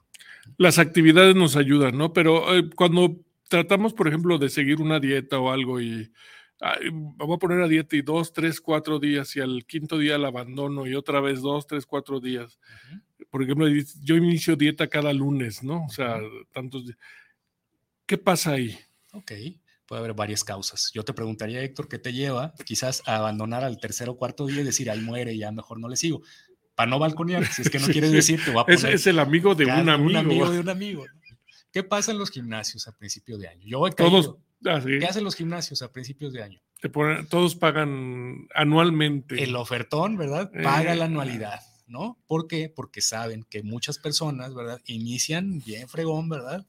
[0.59, 2.13] Las actividades nos ayudan, ¿no?
[2.13, 3.17] Pero eh, cuando
[3.49, 6.13] tratamos, por ejemplo, de seguir una dieta o algo y
[7.19, 10.29] vamos a poner a dieta y dos, tres, cuatro días y al quinto día la
[10.29, 12.59] abandono y otra vez dos, tres, cuatro días.
[13.31, 13.67] Por ejemplo,
[14.03, 15.85] yo inicio dieta cada lunes, ¿no?
[15.85, 16.21] O sea,
[16.53, 16.99] tantos días.
[18.07, 18.79] ¿Qué pasa ahí?
[19.13, 19.33] Ok
[19.93, 20.91] puede haber varias causas.
[20.95, 24.63] Yo te preguntaría, Héctor, ¿qué te lleva quizás a abandonar al tercer o cuarto día
[24.63, 26.23] y decir, ahí muere, ya mejor no le sigo?
[26.75, 28.95] Para no balconear, si es que no quieres decir, te voy a poner.
[28.95, 30.09] Es, el amigo de un amigo.
[30.09, 31.05] Un amigo de un amigo.
[31.73, 33.67] ¿Qué pasa en los gimnasios a principios de año?
[33.67, 34.37] Yo voy Todos,
[34.67, 36.61] ah, ¿Qué hacen los gimnasios a principios de año?
[36.81, 39.43] Te ponen, todos pagan anualmente.
[39.43, 40.51] El ofertón, ¿verdad?
[40.63, 41.07] Paga la eh.
[41.07, 42.19] anualidad, ¿no?
[42.27, 42.73] ¿Por qué?
[42.75, 44.81] Porque saben que muchas personas, ¿verdad?
[44.87, 46.67] Inician bien fregón, ¿verdad?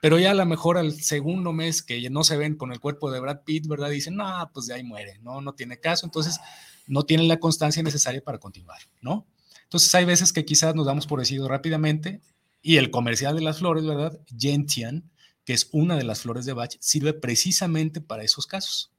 [0.00, 3.10] pero ya a lo mejor al segundo mes que no se ven con el cuerpo
[3.10, 3.90] de Brad Pitt, ¿verdad?
[3.90, 6.38] Dicen, no, pues de ahí muere, no, no tiene caso, entonces
[6.86, 9.26] no tienen la constancia necesaria para continuar, ¿no?
[9.64, 12.20] Entonces hay veces que quizás nos damos por decidido rápidamente
[12.62, 14.18] y el comercial de las flores, ¿verdad?
[14.38, 15.10] Gentian,
[15.46, 18.92] que es una de las flores de Bach, sirve precisamente para esos casos.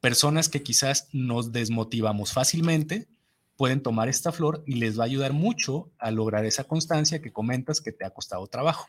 [0.00, 3.08] Personas que quizás nos desmotivamos fácilmente
[3.56, 7.32] pueden tomar esta flor y les va a ayudar mucho a lograr esa constancia que
[7.32, 8.86] comentas que te ha costado trabajo.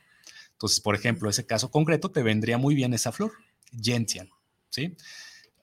[0.52, 3.32] Entonces, por ejemplo, ese caso concreto te vendría muy bien esa flor,
[3.82, 4.30] gentian,
[4.70, 4.96] ¿sí?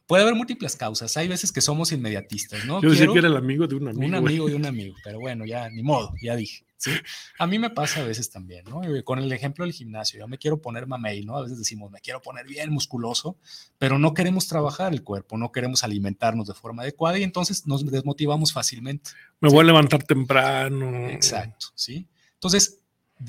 [0.09, 1.17] Puede haber múltiples causas.
[1.17, 2.83] Hay veces que somos inmediatistas, ¿no?
[2.83, 4.05] Yo decía que era el amigo de un amigo.
[4.05, 6.65] Un amigo de un amigo, pero bueno, ya ni modo, ya dije.
[6.81, 6.91] ¿Sí?
[7.39, 8.81] A mí me pasa a veces también, ¿no?
[9.05, 11.37] Con el ejemplo del gimnasio, yo me quiero poner mamey, ¿no?
[11.37, 13.37] A veces decimos, me quiero poner bien musculoso,
[13.79, 17.85] pero no queremos trabajar el cuerpo, no queremos alimentarnos de forma adecuada y entonces nos
[17.85, 19.11] desmotivamos fácilmente.
[19.41, 21.09] Me voy a levantar temprano.
[21.11, 22.09] Exacto, ¿sí?
[22.35, 22.79] Entonces,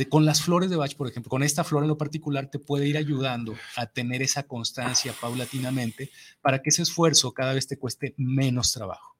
[0.07, 2.87] con las flores de Bach, por ejemplo, con esta flor en lo particular, te puede
[2.87, 6.09] ir ayudando a tener esa constancia paulatinamente
[6.41, 9.17] para que ese esfuerzo cada vez te cueste menos trabajo.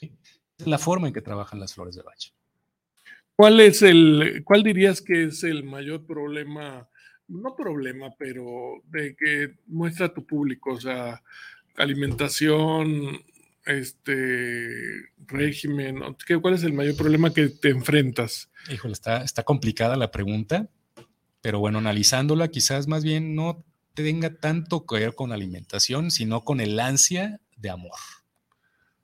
[0.00, 2.32] Es la forma en que trabajan las flores de Bach.
[3.36, 6.88] ¿Cuál es el, cuál dirías que es el mayor problema,
[7.26, 10.74] no problema, pero de que muestra tu público?
[10.74, 11.22] O sea,
[11.76, 13.22] alimentación,
[13.66, 16.00] este régimen?
[16.40, 18.50] ¿Cuál es el mayor problema que te enfrentas?
[18.70, 20.68] Híjole, está, está complicada la pregunta,
[21.40, 23.64] pero bueno, analizándola, quizás más bien no
[23.94, 27.98] tenga tanto que ver con alimentación, sino con el ansia de amor.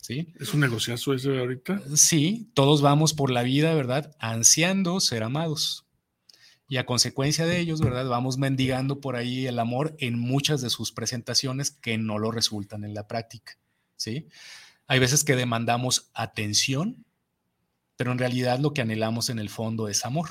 [0.01, 0.33] ¿Sí?
[0.41, 1.83] ¿Es un negociazo ese ahorita?
[1.95, 4.17] Sí, todos vamos por la vida, ¿verdad?
[4.19, 5.87] Ansiando ser amados.
[6.69, 8.09] Y a consecuencia de ellos, ¿verdad?
[8.09, 12.85] Vamos mendigando por ahí el amor en muchas de sus presentaciones que no lo resultan
[12.85, 13.59] en la práctica.
[13.97, 14.29] ¿sí?
[14.87, 17.05] Hay veces que demandamos atención,
[17.97, 20.29] pero en realidad lo que anhelamos en el fondo es amor.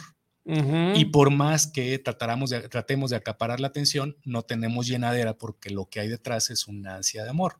[0.95, 5.69] Y por más que tratáramos de, tratemos de acaparar la atención, no tenemos llenadera porque
[5.69, 7.59] lo que hay detrás es una ansia de amor.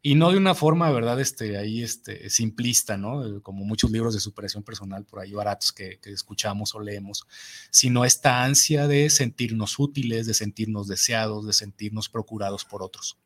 [0.00, 1.20] Y no de una forma, ¿verdad?
[1.20, 3.42] Este, ahí este, simplista, ¿no?
[3.42, 7.26] Como muchos libros de superación personal por ahí baratos que, que escuchamos o leemos,
[7.70, 13.18] sino esta ansia de sentirnos útiles, de sentirnos deseados, de sentirnos procurados por otros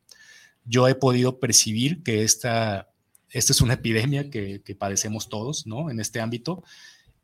[0.64, 2.90] yo he podido percibir que esta,
[3.30, 5.90] esta es una epidemia que, padecemos todos, ¿no?
[5.90, 6.62] En este ámbito,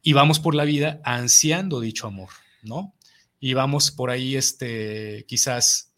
[0.03, 2.31] y vamos por la vida ansiando dicho amor,
[2.63, 2.95] ¿no?
[3.41, 5.93] Y vamos por ahí, este, quizás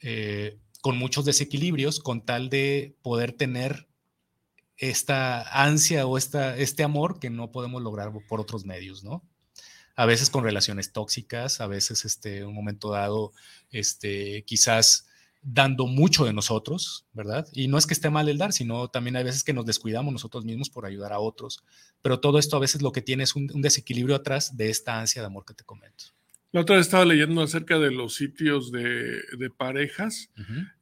[0.00, 3.88] eh, con muchos desequilibrios, con tal de poder tener
[4.76, 9.22] esta ansia o esta, este amor que no podemos lograr por otros medios, ¿no?
[9.96, 13.32] A veces con relaciones tóxicas, a veces, este, un momento dado,
[13.70, 15.08] este, quizás
[15.42, 17.48] dando mucho de nosotros, ¿verdad?
[17.52, 20.12] Y no es que esté mal el dar, sino también hay veces que nos descuidamos
[20.12, 21.64] nosotros mismos por ayudar a otros.
[22.02, 25.22] Pero todo esto a veces lo que tiene es un, desequilibrio atrás de esta ansia
[25.22, 26.04] de amor que te comento.
[26.52, 30.30] La otra vez estaba leyendo acerca de los sitios de, parejas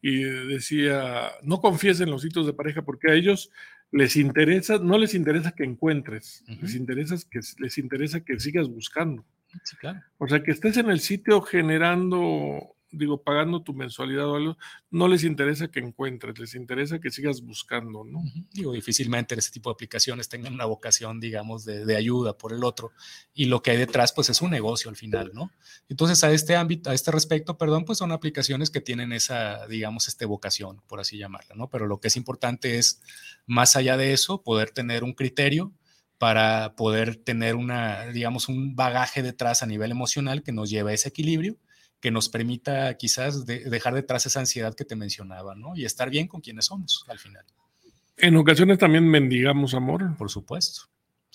[0.01, 3.51] y decía, no confíes en los sitios de pareja porque a ellos
[3.91, 9.25] les interesa, no les interesa que encuentres, les, interesa que, les interesa que sigas buscando.
[9.64, 10.03] Sí, claro.
[10.19, 14.59] O sea, que estés en el sitio generando digo, pagando tu mensualidad o algo,
[14.91, 18.23] no les interesa que encuentres, les interesa que sigas buscando, ¿no?
[18.53, 22.93] Digo, difícilmente en tipo de aplicaciones tengan una vocación, digamos, de, ayuda por el otro.
[23.35, 25.51] Y lo que hay detrás, pues es un negocio al final, ¿no?
[25.89, 30.09] Entonces, a este ámbito, a este respecto, perdón, pues son aplicaciones que tienen esa, digamos,
[30.09, 31.69] este vocación, por así llamarla, ¿no?
[31.69, 33.01] Pero lo que es importante es,
[33.47, 35.73] más allá de eso, poder tener un criterio
[36.19, 40.95] para poder tener una, digamos, un bagaje detrás a nivel emocional que nos lleve a
[40.95, 41.57] ese equilibrio,
[42.01, 45.77] que nos permita quizás dejar detrás esa ansiedad que te mencionaba, ¿no?
[45.77, 47.45] Y estar bien con quienes somos al final.
[48.19, 50.17] En ocasiones también mendigamos amor.
[50.17, 50.83] Por supuesto.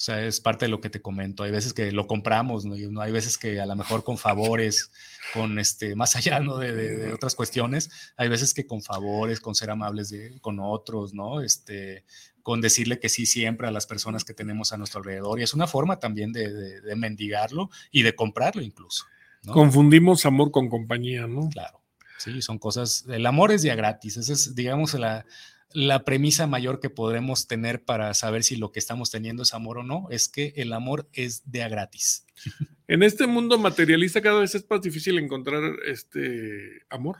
[0.01, 1.43] O sea, es parte de lo que te comento.
[1.43, 3.01] Hay veces que lo compramos, ¿no?
[3.01, 4.91] Hay veces que a lo mejor con favores,
[5.31, 6.57] con este, más allá ¿no?
[6.57, 11.41] de, otras cuestiones, hay veces que con favores, con ser amables con otros, ¿no?
[11.41, 12.03] Este,
[12.41, 15.39] con decirle que sí siempre a las personas que tenemos a nuestro alrededor.
[15.39, 19.05] Y es una forma también de, mendigarlo y de comprarlo incluso.
[19.47, 21.49] Confundimos amor con compañía, ¿no?
[21.49, 21.81] Claro.
[22.17, 23.05] Sí, son cosas.
[23.09, 24.17] El amor es día gratis.
[24.17, 25.25] Esa es, digamos, la,
[25.73, 29.79] la premisa mayor que podremos tener para saber si lo que estamos teniendo es amor
[29.79, 32.25] o no, es que el amor es de a gratis.
[32.87, 37.19] En este mundo materialista cada vez es más difícil encontrar este amor.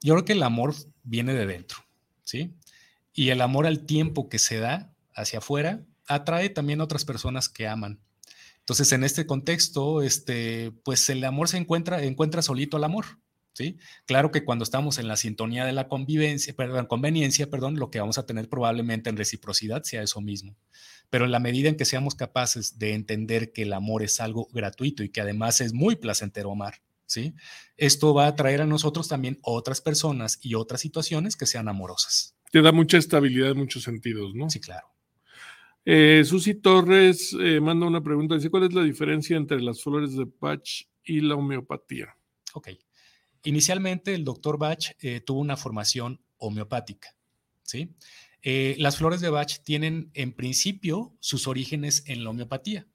[0.00, 1.78] Yo creo que el amor viene de dentro.
[2.22, 2.54] ¿sí?
[3.12, 7.48] Y el amor al tiempo que se da hacia afuera atrae también a otras personas
[7.48, 7.98] que aman.
[8.70, 13.04] Entonces, en este contexto, este, pues el amor se encuentra, encuentra solito al amor,
[13.52, 13.78] ¿sí?
[14.06, 17.98] Claro que cuando estamos en la sintonía de la convivencia, perdón, conveniencia, perdón, lo que
[17.98, 20.56] vamos a tener probablemente en reciprocidad sea eso mismo.
[21.08, 24.46] Pero en la medida en que seamos capaces de entender que el amor es algo
[24.52, 27.34] gratuito y que además es muy placentero amar, ¿sí?
[27.76, 32.36] Esto va a traer a nosotros también otras personas y otras situaciones que sean amorosas.
[32.52, 34.48] Te da mucha estabilidad en muchos sentidos, ¿no?
[34.48, 34.86] Sí, claro.
[35.84, 40.14] Eh, Susi Torres eh, manda una pregunta, dice, ¿cuál es la diferencia entre las flores
[40.14, 42.16] de Bach y la homeopatía?
[42.54, 42.68] Ok.
[43.44, 47.14] Inicialmente el doctor Bach eh, tuvo una formación homeopática,
[47.62, 47.94] ¿sí?
[48.42, 52.86] las flores de Bach tienen en principio sus orígenes en la homeopatía.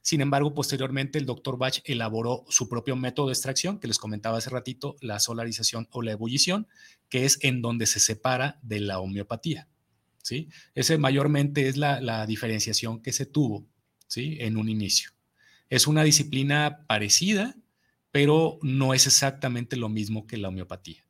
[0.00, 4.38] Sin embargo, posteriormente el doctor Bach elaboró su propio método de extracción, que les comentaba
[4.38, 6.66] hace ratito, la solarización o la ebullición,
[7.10, 9.68] que es en donde se separa de la homeopatía.
[10.26, 10.48] ¿Sí?
[10.74, 13.64] Ese mayormente es la, diferenciación que se tuvo
[14.08, 14.38] ¿sí?
[14.40, 15.10] en un inicio.
[15.70, 17.54] Es una disciplina parecida,
[18.10, 21.06] pero no es exactamente lo mismo que la homeopatía.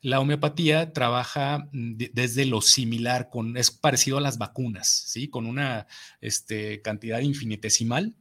[0.00, 5.28] La homeopatía trabaja mm, desde lo similar, con, es parecido a las vacunas, ¿sí?
[5.28, 5.88] Con una
[6.20, 8.14] este, cantidad infinitesimal,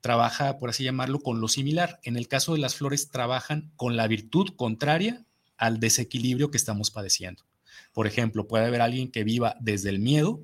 [0.00, 2.00] trabaja, por así llamarlo, con lo similar.
[2.02, 5.24] En el caso de las flores, trabajan con la virtud contraria
[5.56, 7.44] al desequilibrio que estamos padeciendo.
[7.92, 10.42] Por ejemplo, puede haber alguien que viva desde el miedo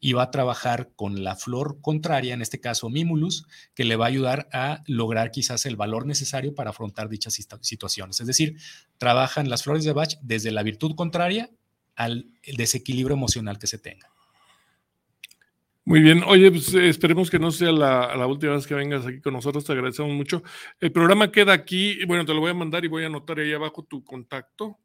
[0.00, 4.06] y va a trabajar con la flor contraria, en este caso Mimulus, que le va
[4.06, 8.20] a ayudar a lograr quizás el valor necesario para afrontar dichas situaciones.
[8.20, 8.56] Es decir,
[8.96, 11.50] trabajan las flores de Bach desde la virtud contraria
[11.96, 14.08] al desequilibrio emocional que se tenga.
[15.88, 19.22] Muy bien, oye, pues eh, esperemos que no sea la, última vez que vengas aquí
[19.22, 20.42] con nosotros, te agradecemos mucho.
[20.80, 23.54] El programa queda aquí, bueno, te lo voy a mandar y voy a anotar ahí
[23.54, 24.80] abajo tu contacto.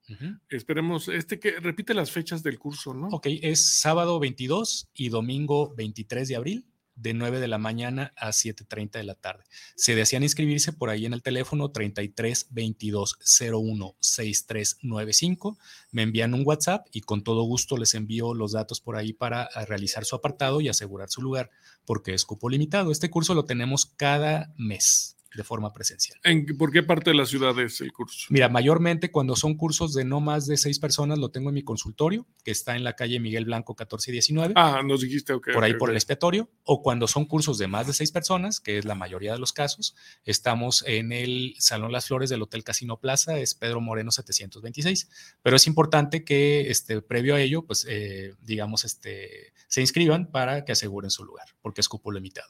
[0.48, 3.08] Esperemos, este que repite las fechas del curso, ¿no?
[3.08, 8.30] Ok, es sábado 22 y domingo 23 de abril de 9 de la mañana a
[8.30, 9.44] 7.30 de la tarde.
[9.76, 13.18] Se desean inscribirse por ahí en el teléfono 33 22
[13.52, 15.58] 01 6395.
[15.92, 19.44] Me envían un WhatsApp y con todo gusto les envío los datos por ahí para
[19.44, 21.50] eh, realizar su apartado y asegurar su lugar,
[21.86, 22.92] porque es cupo limitado.
[22.92, 26.20] Este curso lo tenemos cada mes de forma presencial.
[26.24, 28.28] ¿En, ¿Por qué parte de la ciudad es el curso?
[28.30, 31.64] Mira, mayormente cuando son cursos de no más de seis personas, lo tengo en mi
[31.64, 34.54] consultorio, que está en la calle Miguel Blanco 14 y 19.
[34.56, 35.50] Ah, nos dijiste, ok.
[35.54, 36.50] Por ahí por el expiatorio.
[36.64, 39.54] O cuando son cursos de más de seis personas, que es la mayoría de los
[39.54, 45.10] casos, estamos en el Salón Las Flores del Hotel Casino Plaza, es Pedro Moreno 726.
[45.42, 50.66] Pero es importante que este, previo a ello, pues, eh, digamos, este, se inscriban para
[50.66, 52.50] que aseguren su lugar, porque es cupo limitado.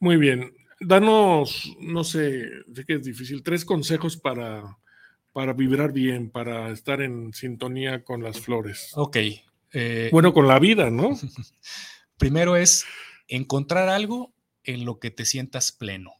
[0.00, 4.78] Muy bien danos, no sé, sé que es difícil, tres consejos para,
[5.32, 8.90] para vibrar bien, para estar en sintonía con las flores.
[8.94, 9.16] Ok.
[9.72, 11.18] Eh, bueno, con la vida, ¿no?
[12.18, 12.84] Primero es
[13.26, 16.12] encontrar algo en lo que te sientas pleno,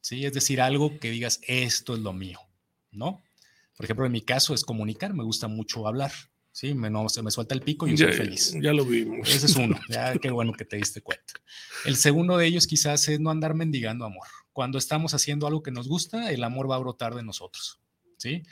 [0.00, 0.24] ¿sí?
[0.24, 2.38] Es decir, algo que digas, esto es lo mío,
[2.92, 3.22] ¿no?
[3.76, 6.12] Por ejemplo, en mi caso es comunicar, me gusta mucho hablar,
[6.52, 8.54] Sí, me, no, se me suelta el pico y yo soy feliz.
[8.60, 9.28] Ya lo vimos.
[9.28, 11.34] Ese es uno, ya qué bueno que te diste cuenta.
[11.84, 14.26] El segundo de ellos quizás es no andar mendigando amor.
[14.52, 17.80] Cuando estamos haciendo algo que nos gusta, el amor va a brotar de nosotros,
[18.16, 18.42] ¿sí?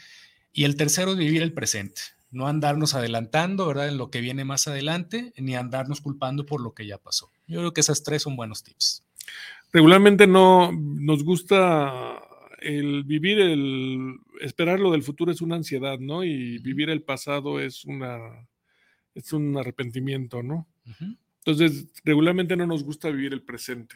[0.53, 3.89] Y el tercero es vivir el presente, no andarnos adelantando, ¿verdad?
[3.89, 7.31] En lo que viene más adelante, ni andarnos culpando por lo que ya pasó.
[7.47, 9.05] Yo creo que esas tres son buenos tips.
[9.73, 12.23] Regularmente no nos gusta
[12.61, 16.25] el vivir el, esperar lo del futuro es una ansiedad, ¿no?
[16.25, 18.49] Y vivir el pasado es una,
[19.15, 20.69] es un arrepentimiento, ¿no?
[21.45, 23.95] Entonces, regularmente no nos gusta vivir el presente.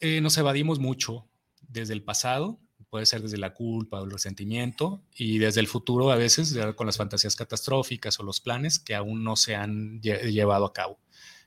[0.00, 1.28] Eh, nos evadimos mucho
[1.60, 6.10] desde el pasado, puede ser desde la culpa o el resentimiento, y desde el futuro
[6.10, 10.64] a veces con las fantasías catastróficas o los planes que aún no se han llevado
[10.64, 10.98] a cabo.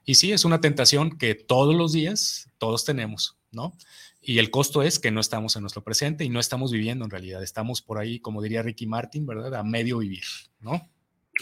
[0.04, 3.74] Y sí, es una tentación que todos los días todos tenemos, ¿no?
[4.22, 7.12] Y el costo es que no estamos en nuestro presente y no estamos viviendo en
[7.12, 9.56] realidad, estamos por ahí, como diría Ricky Martin, ¿verdad?
[9.56, 10.24] A medio vivir,
[10.60, 10.90] ¿no?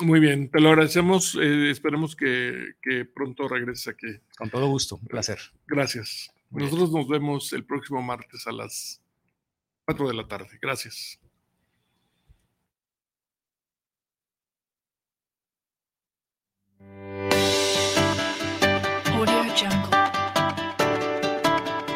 [0.01, 2.75] Muy bien, te lo agradecemos, eh, esperemos que,
[3.13, 4.07] pronto regreses aquí.
[4.37, 5.39] Con todo gusto, un eh, placer.
[5.67, 6.31] Gracias.
[6.51, 9.01] Nosotros nos vemos el próximo martes a las
[9.85, 10.57] 4 de la tarde.
[10.61, 11.19] Gracias.